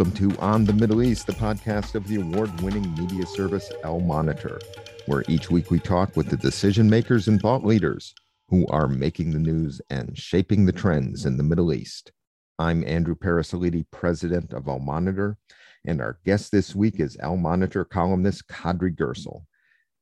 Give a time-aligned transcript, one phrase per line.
[0.00, 4.00] Welcome to On the Middle East, the podcast of the award winning media service Al
[4.00, 4.58] Monitor,
[5.04, 8.14] where each week we talk with the decision makers and thought leaders
[8.48, 12.12] who are making the news and shaping the trends in the Middle East.
[12.58, 15.36] I'm Andrew Parasiliti, president of Al Monitor,
[15.84, 19.44] and our guest this week is Al Monitor columnist Kadri Gursel.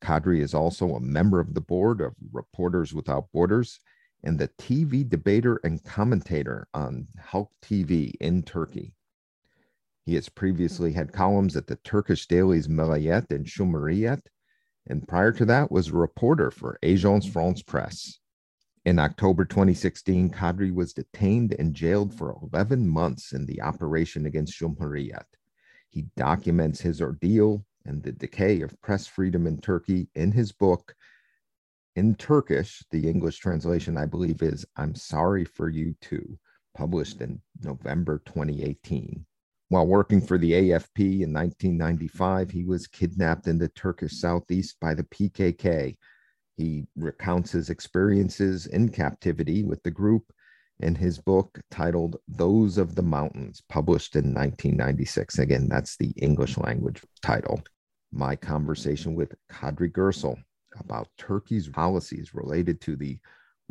[0.01, 3.81] Kadri is also a member of the board of Reporters Without Borders
[4.23, 8.95] and the TV debater and commentator on Halk TV in Turkey.
[10.09, 14.23] He has previously had columns at the Turkish dailies Milliyet and Cumhuriyet,
[14.87, 18.19] and prior to that was a reporter for Agence France Presse.
[18.87, 24.59] In October 2016, Kadri was detained and jailed for 11 months in the operation against
[24.59, 25.27] Cumhuriyet.
[25.91, 30.95] He documents his ordeal and the decay of press freedom in Turkey in his book.
[31.97, 36.39] In Turkish, the English translation, I believe, is I'm Sorry for You Too,
[36.75, 39.27] published in November 2018.
[39.71, 44.95] While working for the AFP in 1995, he was kidnapped in the Turkish southeast by
[44.95, 45.97] the PKK.
[46.57, 50.33] He recounts his experiences in captivity with the group
[50.81, 55.39] in his book titled Those of the Mountains, published in 1996.
[55.39, 57.61] Again, that's the English language title.
[58.11, 60.39] My conversation with Kadri Gursel
[60.81, 63.19] about Turkey's policies related to the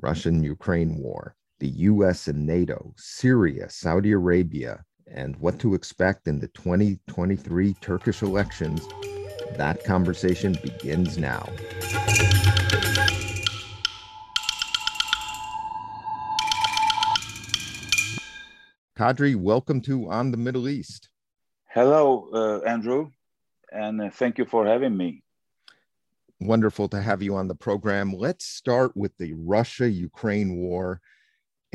[0.02, 6.40] Russian Ukraine war, the US and NATO, Syria, Saudi Arabia, and what to expect in
[6.40, 8.88] the 2023 Turkish elections,
[9.56, 11.48] that conversation begins now.
[18.98, 21.10] Kadri, welcome to On the Middle East.
[21.70, 23.12] Hello, uh, Andrew,
[23.72, 25.24] and uh, thank you for having me.
[26.40, 28.14] Wonderful to have you on the program.
[28.14, 31.00] Let's start with the Russia Ukraine war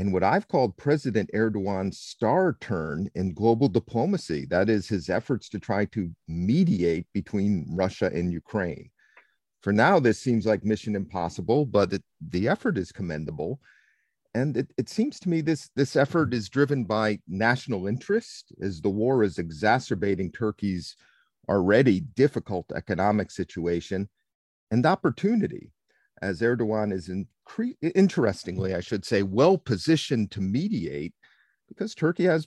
[0.03, 4.47] and what I've called President Erdogan's star turn in global diplomacy.
[4.47, 8.91] That is his efforts to try to mediate between Russia and Ukraine.
[9.61, 13.61] For now, this seems like mission impossible, but it, the effort is commendable.
[14.35, 18.81] And it, it seems to me this, this effort is driven by national interest as
[18.81, 20.97] the war is exacerbating Turkey's
[21.49, 24.09] already difficult economic situation
[24.73, 25.71] and opportunity
[26.23, 27.11] as Erdogan is
[27.95, 31.13] interestingly, I should say, well positioned to mediate
[31.69, 32.47] because Turkey has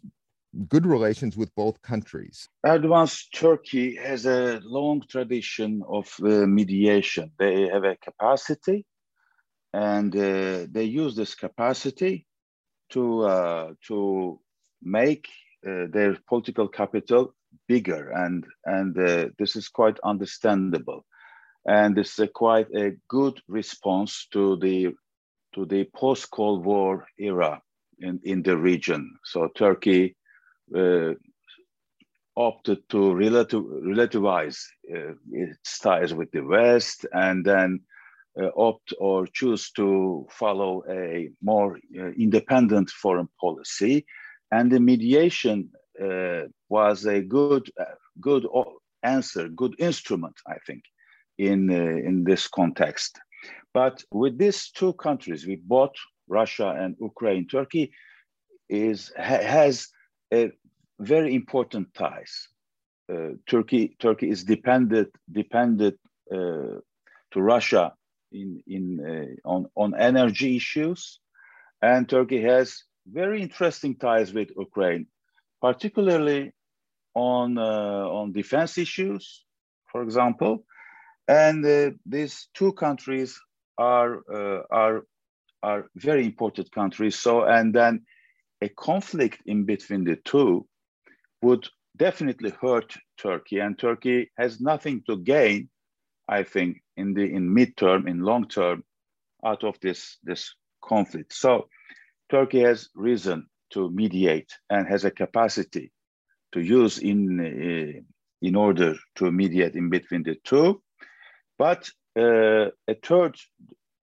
[0.69, 2.47] good relations with both countries.
[2.65, 7.31] Erdogan's Turkey has a long tradition of uh, mediation.
[7.37, 8.85] They have a capacity,
[9.73, 12.25] and uh, they use this capacity
[12.91, 14.39] to uh, to
[14.81, 15.27] make
[15.67, 17.33] uh, their political capital
[17.67, 21.05] bigger, and and uh, this is quite understandable
[21.65, 24.93] and this is a quite a good response to the
[25.53, 27.61] to the post-Cold War era
[27.99, 29.17] in, in the region.
[29.23, 30.15] So Turkey
[30.75, 31.13] uh,
[32.35, 34.59] opted to relative, relativize
[34.93, 37.79] uh, its ties with the West and then
[38.37, 44.05] uh, opt or choose to follow a more uh, independent foreign policy.
[44.51, 45.71] And the mediation
[46.03, 48.45] uh, was a good, uh, good
[49.03, 50.83] answer, good instrument, I think
[51.37, 53.19] in, uh, in this context.
[53.73, 55.91] But with these two countries, with both
[56.27, 57.91] Russia and Ukraine, Turkey
[58.69, 59.89] is, ha, has
[60.33, 60.51] a
[60.99, 62.47] very important ties.
[63.11, 65.99] Uh, Turkey, Turkey is dependent, dependent
[66.31, 66.79] uh,
[67.31, 67.93] to Russia
[68.31, 71.19] in, in, uh, on, on energy issues.
[71.81, 75.07] And Turkey has very interesting ties with Ukraine,
[75.61, 76.53] particularly
[77.13, 79.43] on, uh, on defense issues,
[79.91, 80.65] for example,
[81.27, 83.39] and uh, these two countries
[83.77, 85.05] are uh, are
[85.63, 87.17] are very important countries.
[87.17, 88.05] So and then
[88.61, 90.67] a conflict in between the two
[91.41, 95.69] would definitely hurt Turkey, and Turkey has nothing to gain,
[96.27, 98.83] I think, in the in midterm, in long term,
[99.45, 101.33] out of this this conflict.
[101.33, 101.67] So
[102.29, 105.91] Turkey has reason to mediate and has a capacity
[106.53, 108.01] to use in uh,
[108.41, 110.81] in order to mediate in between the two.
[111.57, 113.37] But uh, a third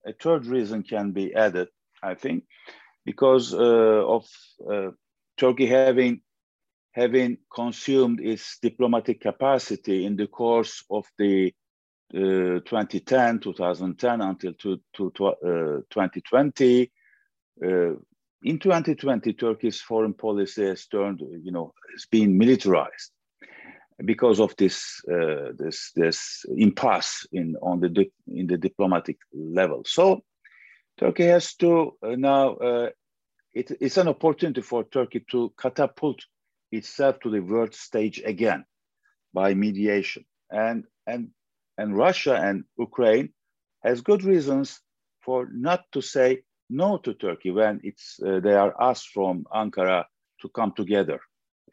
[0.06, 1.68] a third reason can be added,
[2.02, 2.44] I think,
[3.04, 4.26] because uh, of
[4.68, 4.90] uh,
[5.36, 6.22] Turkey having
[6.92, 11.54] having consumed its diplomatic capacity in the course of the
[12.14, 16.92] uh, 2010, 2010 until to, to, to uh, 2020.
[17.64, 17.92] Uh,
[18.44, 23.12] in 2020, Turkey's foreign policy has turned, you know, has been militarized
[24.04, 29.82] because of this uh, this this impasse in on the in the diplomatic level.
[29.86, 30.22] So
[30.98, 32.90] Turkey has to uh, now uh,
[33.54, 36.20] it, it's an opportunity for Turkey to catapult
[36.70, 38.64] itself to the world stage again
[39.32, 40.24] by mediation.
[40.50, 41.30] And, and,
[41.78, 43.32] and Russia and Ukraine
[43.82, 44.80] has good reasons
[45.20, 50.04] for not to say no to Turkey when it's, uh, they are asked from Ankara
[50.40, 51.20] to come together.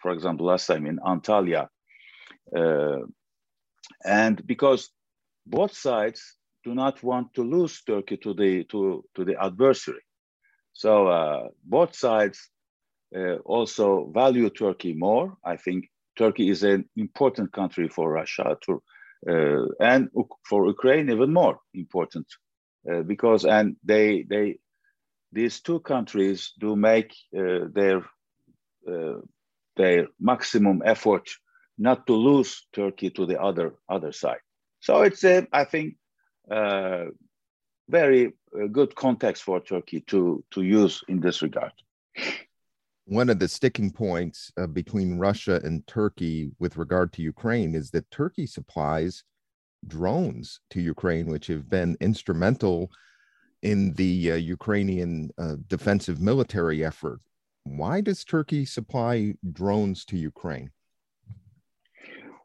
[0.02, 1.68] For example, last time in Antalya.
[2.56, 3.02] Uh,
[4.04, 4.90] and because
[5.46, 10.02] both sides do not want to lose Turkey to the, to, to the adversary.
[10.74, 12.50] So uh, both sides
[13.16, 15.38] uh, also value Turkey more.
[15.44, 18.84] I think Turkey is an important country for Russia to,
[19.28, 20.10] uh, and
[20.48, 22.28] for Ukraine even more important
[22.90, 24.58] uh, because and they they
[25.32, 28.06] these two countries do make uh, their
[29.76, 31.30] their maximum effort
[31.80, 34.44] not to lose Turkey to the other other side.
[34.82, 35.96] So it's a I think
[37.90, 38.34] very
[38.72, 41.74] good context for Turkey to to use in this regard
[43.10, 47.90] one of the sticking points uh, between Russia and Turkey with regard to Ukraine is
[47.92, 49.24] that Turkey supplies
[49.88, 52.92] drones to Ukraine, which have been instrumental
[53.64, 57.20] in the uh, Ukrainian uh, defensive military effort.
[57.64, 60.70] Why does Turkey supply drones to Ukraine?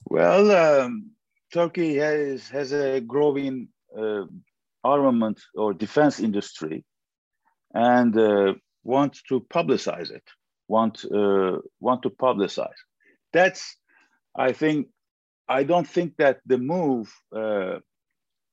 [0.06, 1.10] Well, um,
[1.52, 4.24] Turkey has, has a growing uh,
[4.82, 6.84] armament or defense industry
[7.72, 10.24] and uh, wants to publicize it
[10.68, 12.80] want uh, want to publicize.
[13.32, 13.76] That's,
[14.36, 14.88] I think,
[15.48, 17.78] I don't think that the move uh,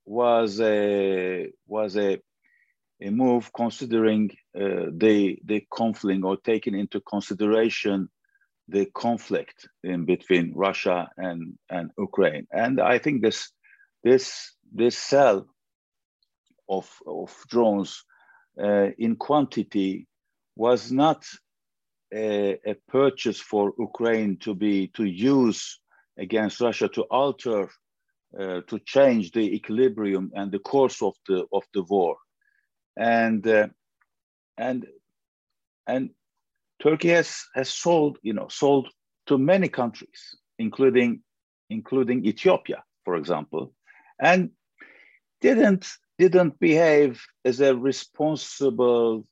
[0.05, 2.19] was a was a
[3.01, 8.09] a move considering uh, the the conflict or taking into consideration
[8.71, 12.47] the conflict in between Russia and and Ukraine.
[12.51, 13.51] And I think this
[14.03, 15.45] this this cell
[16.69, 18.03] of of drones
[18.61, 20.07] uh, in quantity
[20.55, 21.25] was not
[22.13, 25.79] a, a, purchase for Ukraine to be to use
[26.17, 27.69] against Russia to alter,
[28.37, 32.17] uh, to change the equilibrium and the course of the of the war,
[32.97, 33.67] and uh,
[34.57, 34.85] and
[35.87, 36.09] and
[36.81, 38.87] Turkey has has sold you know sold
[39.27, 41.21] to many countries, including
[41.69, 43.73] including Ethiopia, for example,
[44.19, 44.49] and
[45.41, 45.87] didn't
[46.17, 49.25] didn't behave as a responsible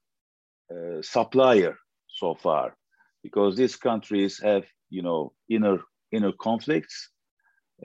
[0.72, 1.76] uh, supplier
[2.08, 2.76] so far,
[3.24, 5.80] because these countries have, you know, inner
[6.12, 7.10] inner conflicts,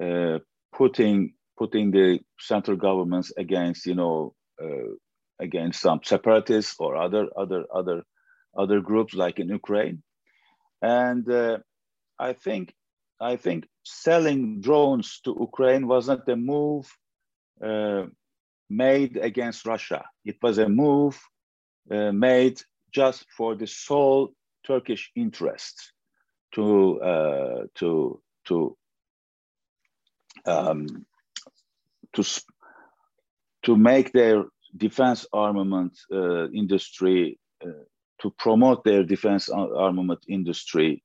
[0.00, 0.38] uh,
[0.72, 4.93] putting putting the central governments against, you know, uh,
[5.40, 8.02] against some separatists or other other other
[8.56, 10.02] other groups like in Ukraine,
[10.82, 11.58] and uh,
[12.18, 12.74] I think
[13.20, 16.86] I think selling drones to Ukraine wasn't a move
[17.62, 18.04] uh,
[18.68, 20.04] made against Russia.
[20.24, 21.20] It was a move
[21.90, 22.60] uh, made
[22.92, 24.32] just for the sole
[24.66, 25.92] Turkish interests
[26.54, 28.76] to uh, to to
[30.46, 31.06] um,
[32.14, 32.22] to
[33.62, 34.44] to make their
[34.76, 37.84] defense armament uh, industry uh,
[38.22, 41.02] to promote their defense armament industry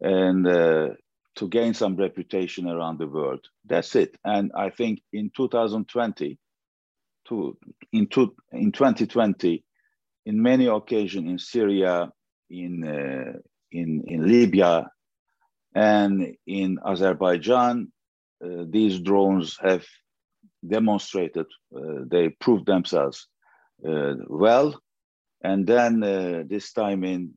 [0.00, 0.88] and uh,
[1.36, 3.46] to gain some reputation around the world.
[3.64, 4.16] That's it.
[4.24, 6.38] And I think in 2020,
[7.28, 7.56] to,
[7.92, 8.08] in,
[8.52, 9.64] in 2020,
[10.26, 12.10] in many occasions in Syria,
[12.48, 13.38] in, uh,
[13.70, 14.90] in, in Libya,
[15.74, 17.92] and in Azerbaijan,
[18.44, 19.84] uh, these drones have
[20.66, 23.28] demonstrated, uh, they proved themselves
[23.86, 24.80] uh, well.
[25.42, 27.34] And then uh, this time in,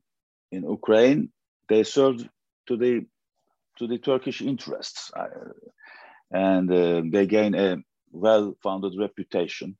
[0.52, 1.30] in Ukraine,
[1.68, 2.28] they served
[2.68, 3.06] to the,
[3.78, 5.10] to the Turkish interests.
[5.16, 5.52] Uh,
[6.30, 7.76] and they gain a
[8.12, 9.76] well-founded reputation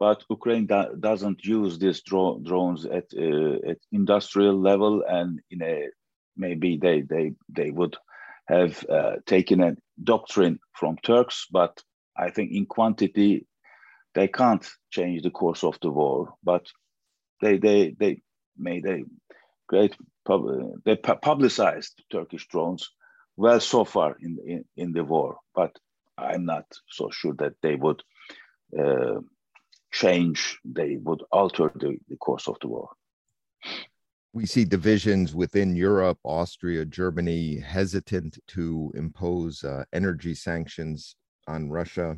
[0.00, 5.88] but Ukraine doesn't use these dro drones at, uh, at industrial level, and in a
[6.36, 7.96] maybe they they they would
[8.48, 11.82] have uh, taken a doctrine from Turks, but
[12.16, 13.46] I think in quantity
[14.14, 16.34] they can't change the course of the war.
[16.42, 16.66] But
[17.40, 18.22] they they they
[18.56, 19.02] made a
[19.66, 20.42] great pub
[20.84, 22.90] they pu publicized Turkish drones
[23.36, 25.78] well so far in, in in the war, but
[26.18, 28.02] I'm not so sure that they would.
[28.78, 29.20] Uh,
[29.92, 32.90] change, they would alter the, the course of the war.
[34.32, 41.16] We see divisions within Europe, Austria, Germany hesitant to impose uh, energy sanctions
[41.48, 42.16] on Russia.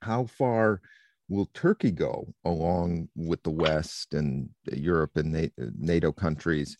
[0.00, 0.80] How far
[1.28, 6.76] will Turkey go along with the West and Europe and NATO countries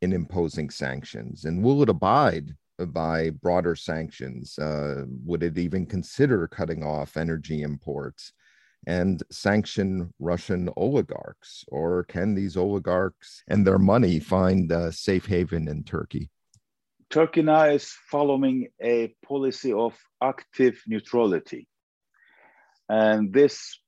[0.00, 1.44] in imposing sanctions?
[1.44, 4.58] And will it abide by broader sanctions?
[4.58, 8.32] Uh, would it even consider cutting off energy imports?
[8.86, 11.64] and sanction Russian oligarchs?
[11.68, 16.30] Or can these oligarchs and their money find a safe haven in Turkey?
[17.10, 21.68] Turkey now is following a policy of active neutrality.
[22.92, 23.78] And this,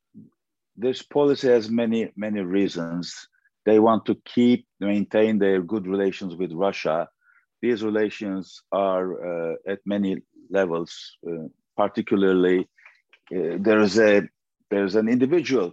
[0.78, 3.28] this policy has many, many reasons.
[3.66, 7.08] They want to keep, maintain their good relations with Russia.
[7.60, 9.06] These relations are
[9.52, 10.90] uh, at many levels,
[11.28, 12.60] uh, particularly
[13.30, 14.22] uh, there is a
[14.70, 15.72] there's an individual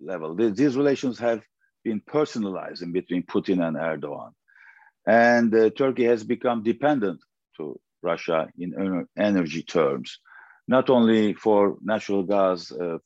[0.00, 0.34] level.
[0.34, 1.42] These relations have
[1.84, 4.32] been personalized in between Putin and Erdogan.
[5.06, 7.20] And uh, Turkey has become dependent
[7.58, 10.18] to Russia in energy terms,
[10.68, 12.98] not only for natural gas, uh,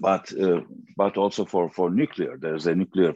[0.00, 0.60] but uh,
[0.96, 2.36] but also for for nuclear.
[2.38, 3.14] There's a nuclear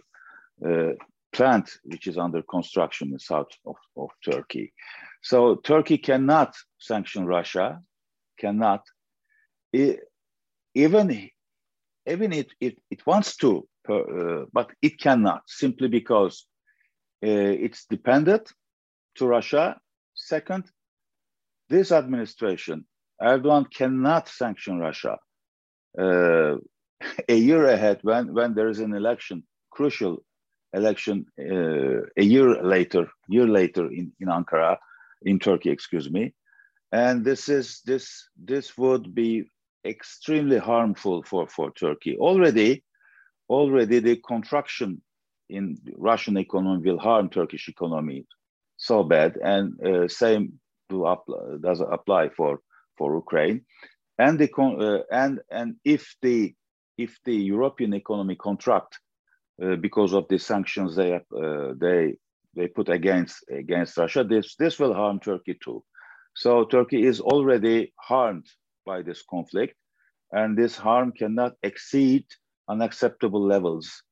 [0.65, 0.93] uh,
[1.33, 4.73] plant which is under construction in south of, of Turkey.
[5.23, 7.81] So Turkey cannot sanction Russia,
[8.39, 8.83] cannot,
[9.73, 10.01] it,
[10.75, 11.31] even
[12.07, 16.47] even it, it, it wants to, uh, but it cannot simply because
[17.23, 18.51] uh, it's dependent
[19.17, 19.79] to Russia.
[20.15, 20.65] Second,
[21.69, 22.85] this administration,
[23.21, 25.19] Erdogan cannot sanction Russia.
[25.99, 26.57] Uh,
[27.29, 30.19] a year ahead, when, when there is an election, crucial
[30.73, 34.77] election, uh, a year later, year later in, in Ankara,
[35.23, 36.35] in Turkey, excuse me,
[36.93, 39.51] and this is this this would be
[39.85, 42.17] extremely harmful for for Turkey.
[42.19, 42.85] Already,
[43.49, 45.03] already the contraction
[45.49, 48.27] in Russian economy will harm Turkish economy
[48.77, 52.61] so bad, and uh, same do apply, does apply for
[52.97, 53.65] for Ukraine,
[54.19, 56.55] and the uh, and and if the
[56.97, 58.99] if the European economy contract
[59.63, 62.17] uh, because of the sanctions they uh, they
[62.57, 65.85] they put against against Russia, this this will harm Turkey too.
[66.35, 68.47] So Turkey is already harmed
[68.85, 69.75] by this conflict,
[70.33, 72.25] and this harm cannot exceed
[72.69, 74.03] unacceptable levels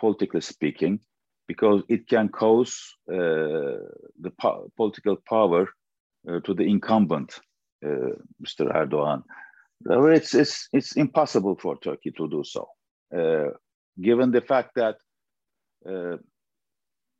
[0.00, 1.00] politically speaking,
[1.46, 2.74] because it can cause
[3.12, 3.82] uh,
[4.20, 5.68] the po political power
[6.28, 7.40] to the incumbent,
[7.84, 8.72] uh, Mr.
[8.74, 9.22] Erdogan.
[10.14, 12.68] It's, it's, it's impossible for Turkey to do so,
[13.16, 13.50] uh,
[14.00, 14.96] given the fact that
[15.88, 16.16] uh,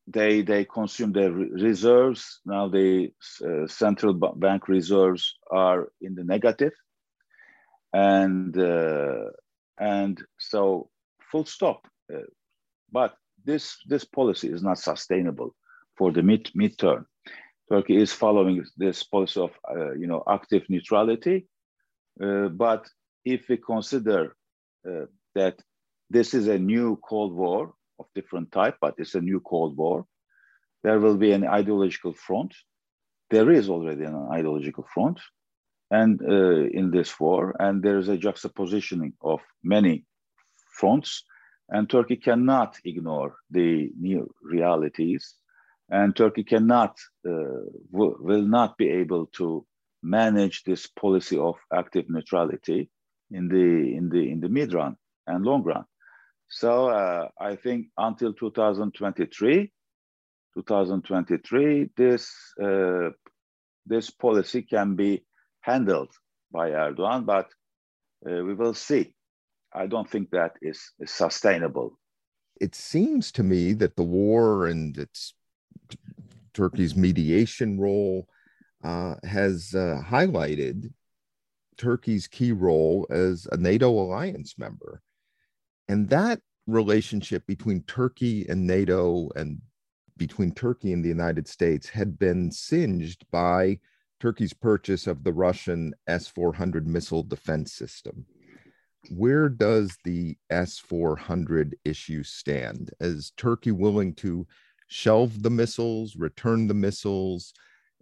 [0.07, 2.41] they, they consume their reserves.
[2.45, 3.13] Now the
[3.45, 6.73] uh, central bank reserves are in the negative.
[7.93, 8.55] And,
[9.79, 10.91] and so
[11.31, 11.87] full stop.
[12.93, 15.55] But this, this policy is not sustainable
[15.97, 17.07] for the mid midterm.
[17.71, 21.47] Turkey is following this policy of uh, you know active neutrality,
[22.23, 22.89] uh, but
[23.25, 24.35] if we consider
[24.89, 25.61] uh, that
[26.11, 30.07] this is a new Cold War of different type, but it's a new Cold War,
[30.83, 32.55] there will be an ideological front.
[33.31, 35.21] There is already an ideological front,
[35.91, 40.07] and uh, in this war, and there is a juxtapositioning of many
[40.73, 41.25] fronts
[41.69, 45.35] and Turkey cannot ignore the new realities.
[45.91, 46.97] And Turkey cannot,
[47.27, 47.58] uh,
[47.91, 49.65] will not be able to
[50.03, 52.91] manage this policy of active neutrality
[53.31, 54.97] in the, in the, in the mid run
[55.27, 55.85] and long run.
[56.49, 59.71] So uh, I think until 2023,
[60.55, 62.33] 2023, this,
[62.63, 63.11] uh,
[63.87, 65.25] this policy can be
[65.61, 66.11] handled
[66.51, 67.49] by Erdogan, but
[68.27, 69.15] uh, we will see.
[69.73, 71.99] I don't think that is, is sustainable.
[72.61, 75.35] It seems to me that the war and its
[76.55, 78.29] Turkey's mediation role
[78.85, 80.93] uh, has uh, highlighted
[81.77, 85.03] Turkey's key role as a NATO alliance member.
[85.89, 89.61] And that relationship between Turkey and NATO and
[90.17, 93.79] between Turkey and the United States had been singed by
[94.21, 98.27] Turkey's purchase of the Russian S 400 missile defense system
[99.11, 102.91] where does the S 400 issue stand?
[103.01, 104.47] Is Turkey willing to
[104.89, 107.53] shelve the missiles, return the missiles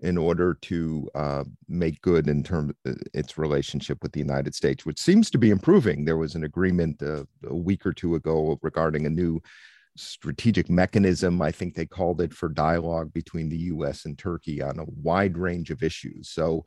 [0.00, 4.85] in order to uh, make good in terms uh, its relationship with the United States,
[4.85, 6.05] which seems to be improving?
[6.05, 9.40] There was an agreement uh, a week or two ago regarding a new
[9.97, 14.78] strategic mechanism, I think they called it, for dialogue between the US and Turkey on
[14.78, 16.31] a wide range of issues.
[16.31, 16.64] So,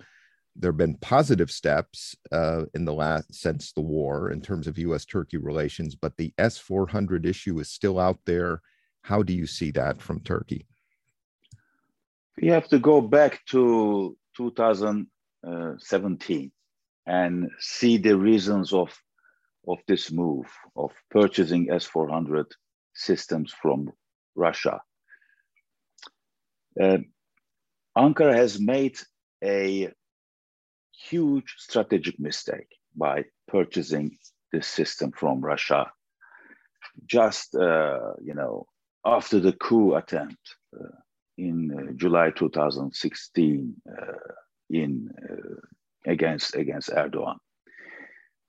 [0.56, 4.78] there have been positive steps uh, in the last since the war in terms of
[4.80, 5.06] U.S.
[5.06, 8.62] Turkey relations, but the S 400 issue is still out there.
[9.02, 10.66] How do you see that from Turkey?
[12.42, 16.52] We have to go back to 2017
[17.06, 18.98] and see the reasons of
[19.68, 22.48] of this move of purchasing S 400
[22.94, 23.92] systems from
[24.36, 24.82] Russia.
[26.80, 27.00] Uh,
[27.98, 28.98] Ankara has made
[29.44, 29.92] a
[31.10, 34.18] huge strategic mistake by purchasing
[34.52, 35.92] this system from Russia.
[37.06, 38.68] Just uh, you know,
[39.06, 40.88] after the coup attempt uh,
[41.38, 44.14] in uh, July 2016 uh,
[44.70, 45.10] in
[46.06, 47.38] against against Erdogan.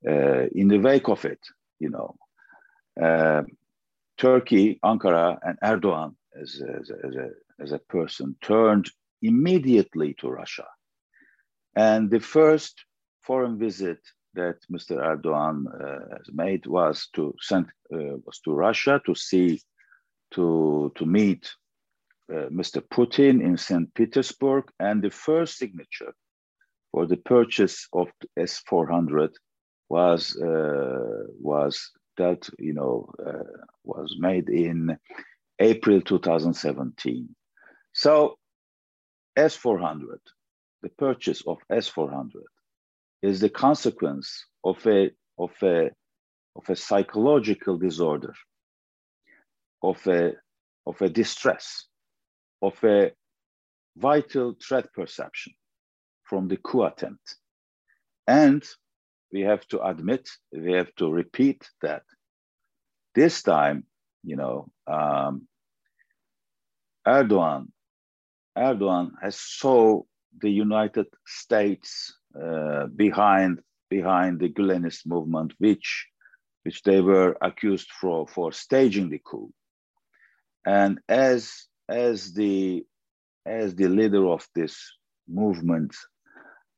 [0.05, 1.41] in the wake of it,
[1.79, 2.17] you know,
[4.19, 8.91] Turkey, Ankara, and Erdogan as, as, as, a, as a person turned
[9.23, 10.67] immediately to Russia.
[11.75, 12.85] And the first
[13.23, 13.99] foreign visit
[14.35, 14.97] that Mr.
[14.99, 19.61] Erdogan uh, has made was to send uh, was to Russia to see
[20.33, 21.51] to to meet
[22.33, 22.81] uh, Mr.
[22.81, 23.93] Putin in St.
[23.95, 26.15] Petersburg, and the first signature
[26.93, 28.09] for the purchase of
[28.39, 29.31] S400
[29.89, 34.97] was uh, was that you know uh, was made in
[35.61, 37.29] April 2017.
[37.93, 38.37] So
[39.37, 40.19] S400,
[40.83, 42.31] the purchase of S400
[43.23, 45.91] is the consequence of a, of a,
[46.57, 48.35] of a psychological disorder,
[49.83, 50.33] of a,
[50.87, 51.87] of a distress,
[52.63, 53.13] of a
[53.97, 55.53] vital threat perception
[56.25, 57.37] from the coup attempt.
[58.27, 58.65] And
[59.33, 62.03] we have to admit, we have to repeat that
[63.15, 63.85] this time,
[64.23, 65.49] you know, um,
[67.07, 67.69] Erdogan,
[68.57, 70.03] Erdogan has saw
[70.41, 76.07] the United States uh, behind behind the Gülenist movement, which
[76.63, 79.53] which they were accused for for staging the coup.
[80.67, 82.85] And as as the
[83.47, 84.77] as the leader of this
[85.29, 85.95] movement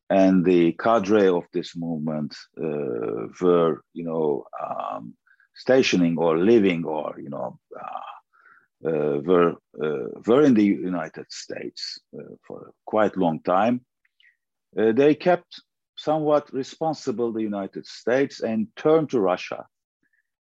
[0.08, 5.14] and the cadre of this movement uh, were, you know, um,
[5.54, 12.00] stationing or living or, you know, uh, uh, were uh, were in the United States
[12.18, 13.80] uh, for a quite long time.
[14.76, 15.62] Uh, they kept
[15.96, 19.66] somewhat responsible the United States and turned to Russia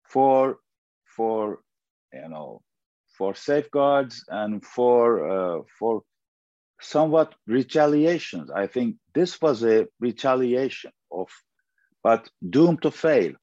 [0.07, 0.57] for
[1.15, 1.59] for
[2.13, 2.61] you know
[3.17, 6.01] for safeguards and for uh, for
[6.81, 8.51] somewhat retaliations.
[8.51, 11.29] I think this was a retaliation of,
[12.03, 13.33] but doomed to fail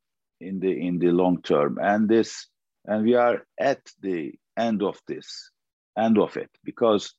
[0.40, 1.78] in the in the long term.
[1.80, 2.46] And this
[2.84, 5.50] and we are at the end of this
[5.98, 7.14] end of it because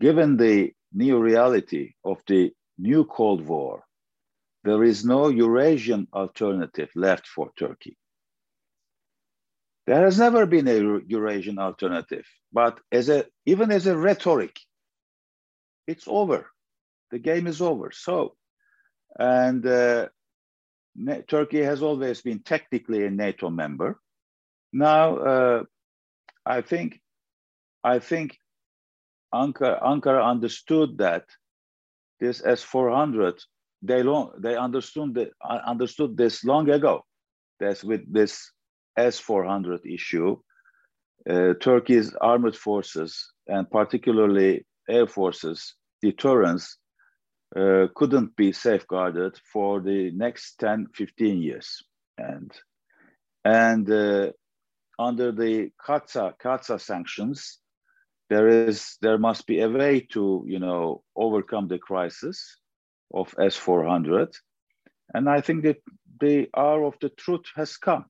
[0.00, 3.84] given the new reality of the new Cold War,
[4.64, 7.96] there is no Eurasian alternative left for Turkey.
[9.86, 14.58] There has never been a Eurasian alternative, but as a even as a rhetoric,
[15.86, 16.50] it's over.
[17.12, 17.92] The game is over.
[17.92, 18.34] So,
[19.18, 20.08] and uh,
[21.28, 24.00] Turkey has always been technically a NATO member.
[24.72, 25.62] Now, uh,
[26.44, 27.00] I think,
[27.84, 28.36] I think
[29.32, 31.24] Ankara, Ankara understood that
[32.18, 33.40] this S400,
[33.82, 37.04] they long, they understood that, uh, understood this long ago.
[37.60, 38.50] That with this
[38.98, 40.36] S400 issue,
[41.28, 46.78] uh, Turkey's armed forces and particularly air forces deterrence
[47.54, 51.82] uh, couldn't be safeguarded for the next 10, 15 years.
[52.18, 52.52] And,
[53.44, 54.32] and uh,
[54.98, 57.58] under the CAATSA, CAATSA sanctions,
[58.28, 62.56] there is there must be a way to you know overcome the crisis
[63.14, 64.34] of S400,
[65.14, 65.76] and I think that
[66.20, 68.06] the hour of the truth has come,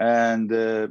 [0.00, 0.88] and uh,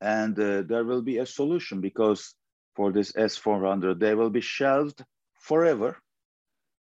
[0.00, 2.34] and uh, there will be a solution because
[2.74, 5.02] for this S400 they will be shelved
[5.40, 5.96] forever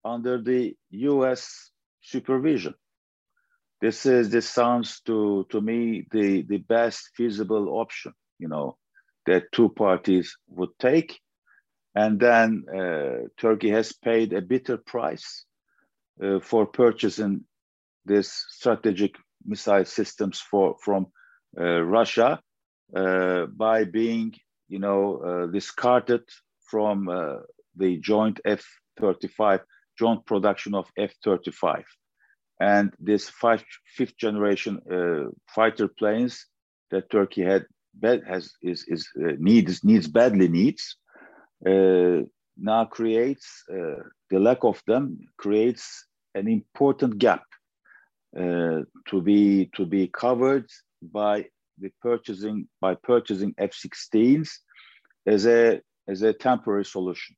[0.06, 1.72] under the U.S.
[2.02, 2.76] supervision.
[3.82, 8.14] This is this sounds to to me the the best feasible option.
[8.38, 8.78] You know,
[9.26, 11.20] that two parties would take.
[11.94, 15.46] And then uh, Turkey has paid a bitter price
[16.24, 17.44] uh, for purchasing
[18.06, 21.08] this strategic missile systems for, from
[21.60, 22.42] uh, Russia
[22.96, 24.34] uh, by being,
[24.68, 26.24] you know, uh, discarded
[26.70, 27.06] from
[27.76, 29.60] the joint F-35,
[30.00, 31.84] joint production of F-35.
[32.62, 34.80] And this five, fifth generation
[35.54, 36.46] fighter planes
[36.92, 40.98] that Turkey had bad has is, is uh, needs needs badly needs
[41.68, 42.20] uh,
[42.58, 47.44] now creates uh, the lack of them creates an important gap
[48.36, 50.70] to be to be covered
[51.02, 51.46] by
[51.78, 54.50] the purchasing by purchasing F-16s
[55.26, 57.36] as a as a temporary solution.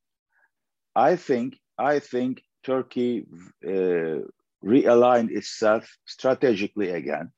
[0.94, 3.26] I think I think Turkey
[3.66, 4.18] uh,
[4.64, 7.32] realigned itself strategically again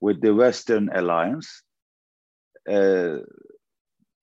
[0.00, 1.62] with the Western alliance
[2.68, 3.18] uh,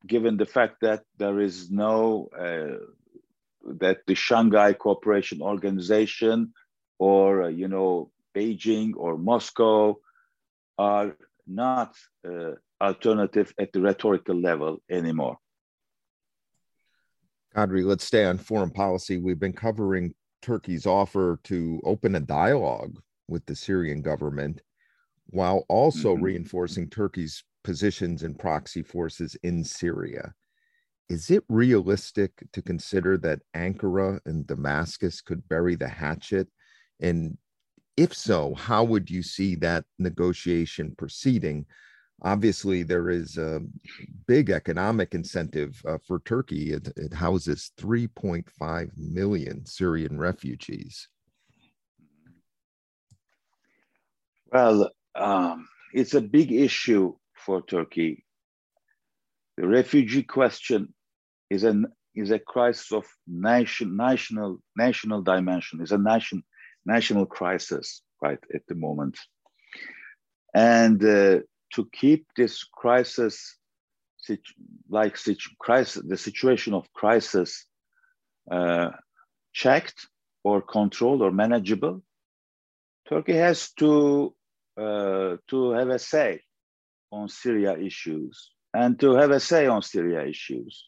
[0.05, 2.77] given the fact that there is no uh,
[3.79, 6.53] that the Shanghai Cooperation Organization
[6.99, 9.95] or uh, you know Beijing or Moscow
[10.77, 11.15] are
[11.47, 11.95] not
[12.27, 15.37] uh, alternative at the rhetorical level anymore.
[17.55, 19.17] Kadri, let's stay on foreign policy.
[19.17, 24.61] We've been covering Turkey's offer to open a dialogue with the Syrian government
[25.27, 26.23] while also mm-hmm.
[26.23, 30.33] reinforcing Turkey's positions and proxy forces in Syria.
[31.09, 36.47] Is it realistic to consider that Ankara and Damascus could bury the hatchet?
[36.99, 37.37] And
[37.97, 41.65] if so, how would you see that negotiation proceeding?
[42.21, 43.61] Obviously, there is a
[44.27, 46.71] big economic incentive uh, for Turkey.
[46.71, 51.07] It, it houses 3.5 million Syrian refugees.
[54.51, 58.25] Well, um, it's a big issue for Turkey.
[59.57, 60.93] The refugee question
[61.49, 65.81] is an is a crisis of nation, national national dimension.
[65.81, 66.43] It's a nation
[66.85, 69.17] national crisis right at the moment,
[70.53, 71.39] and uh,
[71.73, 73.57] to keep this crisis,
[74.89, 75.17] like
[75.59, 77.65] crisis, the situation of crisis,
[78.51, 78.91] uh,
[79.53, 80.07] checked
[80.43, 82.03] or controlled or manageable,
[83.07, 84.33] Turkey has to
[84.77, 86.41] uh, to have a say
[87.11, 90.87] on Syria issues and to have a say on Syria issues.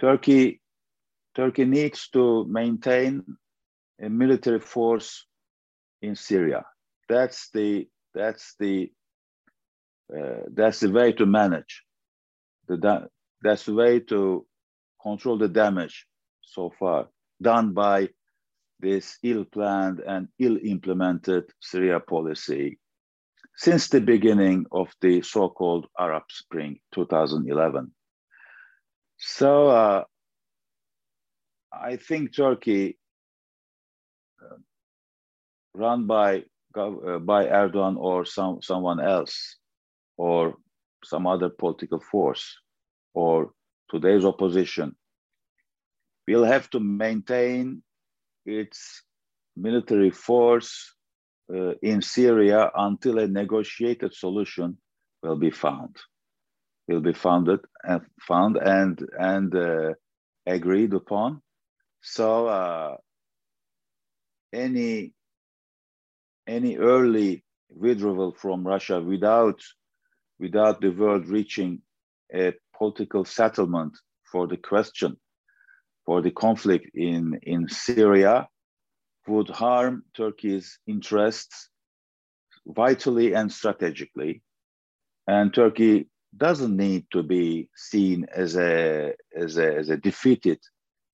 [0.00, 0.60] Turkey,
[1.34, 3.22] Turkey needs to maintain
[4.00, 5.26] a military force
[6.02, 6.64] in Syria.
[7.08, 8.90] That's the that's the
[10.14, 11.82] uh, that's the way to manage
[12.68, 13.08] the
[13.42, 14.46] that's the way to
[15.02, 16.06] control the damage
[16.42, 17.08] so far
[17.42, 18.08] done by
[18.80, 22.78] this ill-planned and ill-implemented Syria policy
[23.56, 27.90] since the beginning of the so-called Arab Spring 2011.
[29.18, 30.04] So uh,
[31.72, 32.98] I think Turkey,
[35.76, 36.44] run by
[36.76, 39.56] uh, by Erdogan or some someone else,
[40.16, 40.56] or
[41.04, 42.58] some other political force,
[43.14, 43.52] or
[43.90, 44.96] today's opposition,
[46.26, 47.82] will have to maintain
[48.44, 49.02] its
[49.56, 50.94] military force
[51.52, 54.78] uh, in Syria until a negotiated solution
[55.22, 55.96] will be found,
[56.88, 59.94] will be founded and found and and uh,
[60.46, 61.42] agreed upon.
[62.02, 62.96] So uh,
[64.52, 65.12] any
[66.46, 69.60] any early withdrawal from Russia without
[70.38, 71.80] without the world reaching
[72.34, 73.96] a political settlement
[74.30, 75.16] for the question
[76.04, 78.48] for the conflict in in Syria
[79.26, 81.68] would harm Turkey's interests
[82.66, 84.42] vitally and strategically.
[85.26, 90.60] And Turkey doesn't need to be seen as a, as a, as a defeated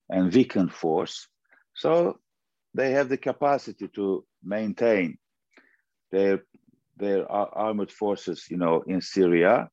[0.09, 1.29] and weakened force.
[1.75, 2.19] So
[2.75, 5.19] they have the capacity to maintain
[6.13, 6.45] their,
[6.97, 9.69] their armored forces, you know, in Syria.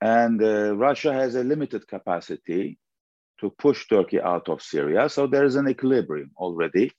[0.00, 2.78] And uh, Russia has a limited capacity
[3.40, 5.08] to push Turkey out of Syria.
[5.08, 6.92] So there is an equilibrium already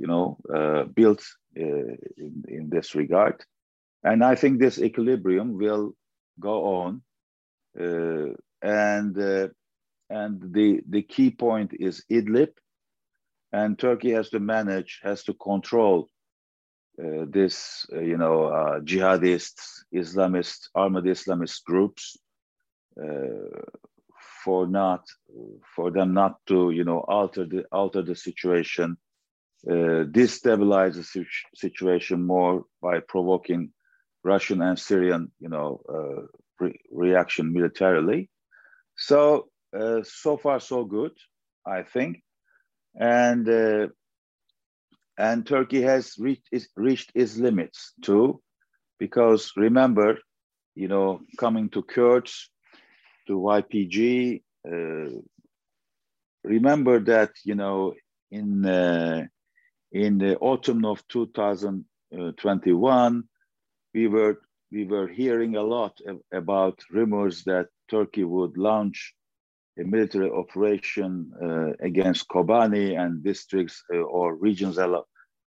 [0.00, 1.22] you know, uh, built
[1.58, 3.44] uh, in, in this regard.
[4.02, 5.92] And I think this equilibrium will
[6.40, 7.02] go on.
[7.78, 9.16] Uh, and
[10.08, 12.52] and the, the key point is Idlib.
[13.52, 16.08] And Turkey has to manage, has to control
[17.00, 22.18] uh, this, uh, you know, uh, jihadists, Islamist, armed Islamist groups,
[24.44, 25.06] for not,
[25.74, 28.96] for them not to, you know, alter the alter the situation
[29.68, 33.72] uh, destabilize the situation more by provoking
[34.24, 36.26] Russian and Syrian, you know, uh,
[36.58, 38.30] re reaction militarily.
[38.96, 41.12] So uh, so far so good,
[41.66, 42.22] I think,
[42.94, 43.88] and uh,
[45.20, 48.40] and Turkey has reached reached its limits too,
[48.98, 50.18] because remember,
[50.74, 52.50] you know, coming to Kurds,
[53.26, 54.42] to YPG.
[54.66, 55.10] Uh,
[56.42, 57.92] remember that you know
[58.30, 59.26] in uh,
[59.92, 63.24] in the autumn of 2021,
[63.94, 64.40] we were
[64.72, 65.98] we were hearing a lot
[66.32, 69.14] about rumors that Turkey would launch
[69.78, 74.78] a military operation uh, against Kobani and districts uh, or regions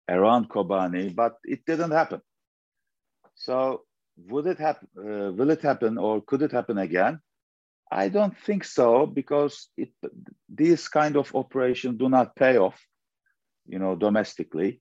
[0.09, 2.21] around Kobani, but it didn't happen.
[3.35, 3.83] So
[4.17, 4.88] would it happen?
[4.97, 7.21] Uh, will it happen, or could it happen again?
[7.91, 9.91] I don't think so because it,
[10.49, 12.81] these kind of operations do not pay off
[13.67, 14.81] you know, domestically,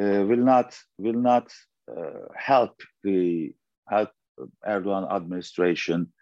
[0.00, 1.52] uh, will not will not
[1.90, 3.54] uh, help the
[3.88, 4.10] help
[4.66, 6.12] Erdogan administration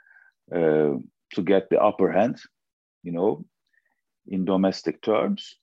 [0.52, 0.94] uh,
[1.34, 2.40] to get the upper hand,
[3.02, 3.44] you know,
[4.26, 5.56] in domestic terms.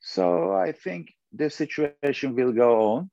[0.00, 3.10] So I think the situation will go on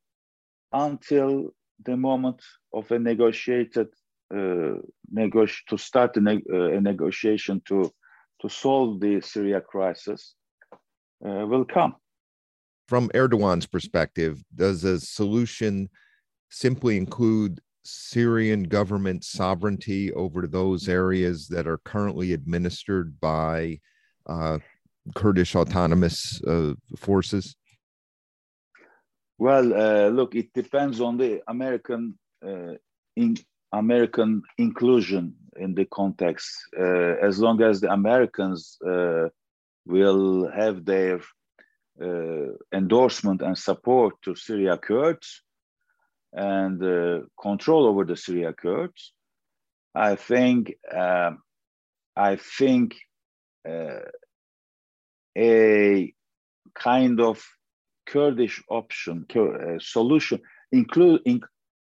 [0.73, 1.49] until
[1.85, 2.41] the moment
[2.73, 3.87] of a negotiated
[4.33, 4.75] uh,
[5.15, 7.91] to start a, uh, a, negotiation to
[8.41, 10.35] to solve the Syria crisis
[11.25, 11.95] uh, will come.
[12.87, 15.89] From Erdogan's perspective, does a solution
[16.49, 23.79] simply include Syrian government sovereignty over those areas that are currently administered by
[24.27, 24.59] uh,
[25.15, 27.55] Kurdish autonomous uh, forces?
[29.39, 32.73] Well, uh, look, it depends on the American uh,
[33.15, 33.37] in
[33.71, 36.49] American inclusion in the context.
[36.77, 39.29] Uh, as long as the Americans uh,
[39.85, 41.21] will have their
[42.01, 45.41] uh, endorsement and support to Syria Kurds
[46.33, 49.13] and uh, control over the Syria Kurds,
[49.95, 50.73] I think
[52.15, 52.95] I think
[55.37, 56.13] a
[56.75, 57.41] kind of
[58.11, 60.41] Kurdish option, uh, solution,
[60.71, 61.41] include, in,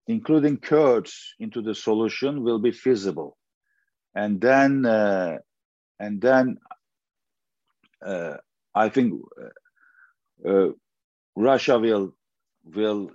[0.08, 3.38] including Kurds into the solution will be feasible.
[4.16, 5.38] And then, uh,
[6.00, 6.58] and then
[8.06, 8.38] uh,
[8.74, 9.14] I think
[10.46, 10.72] uh, uh,
[11.36, 12.16] Russia will,
[12.64, 13.12] will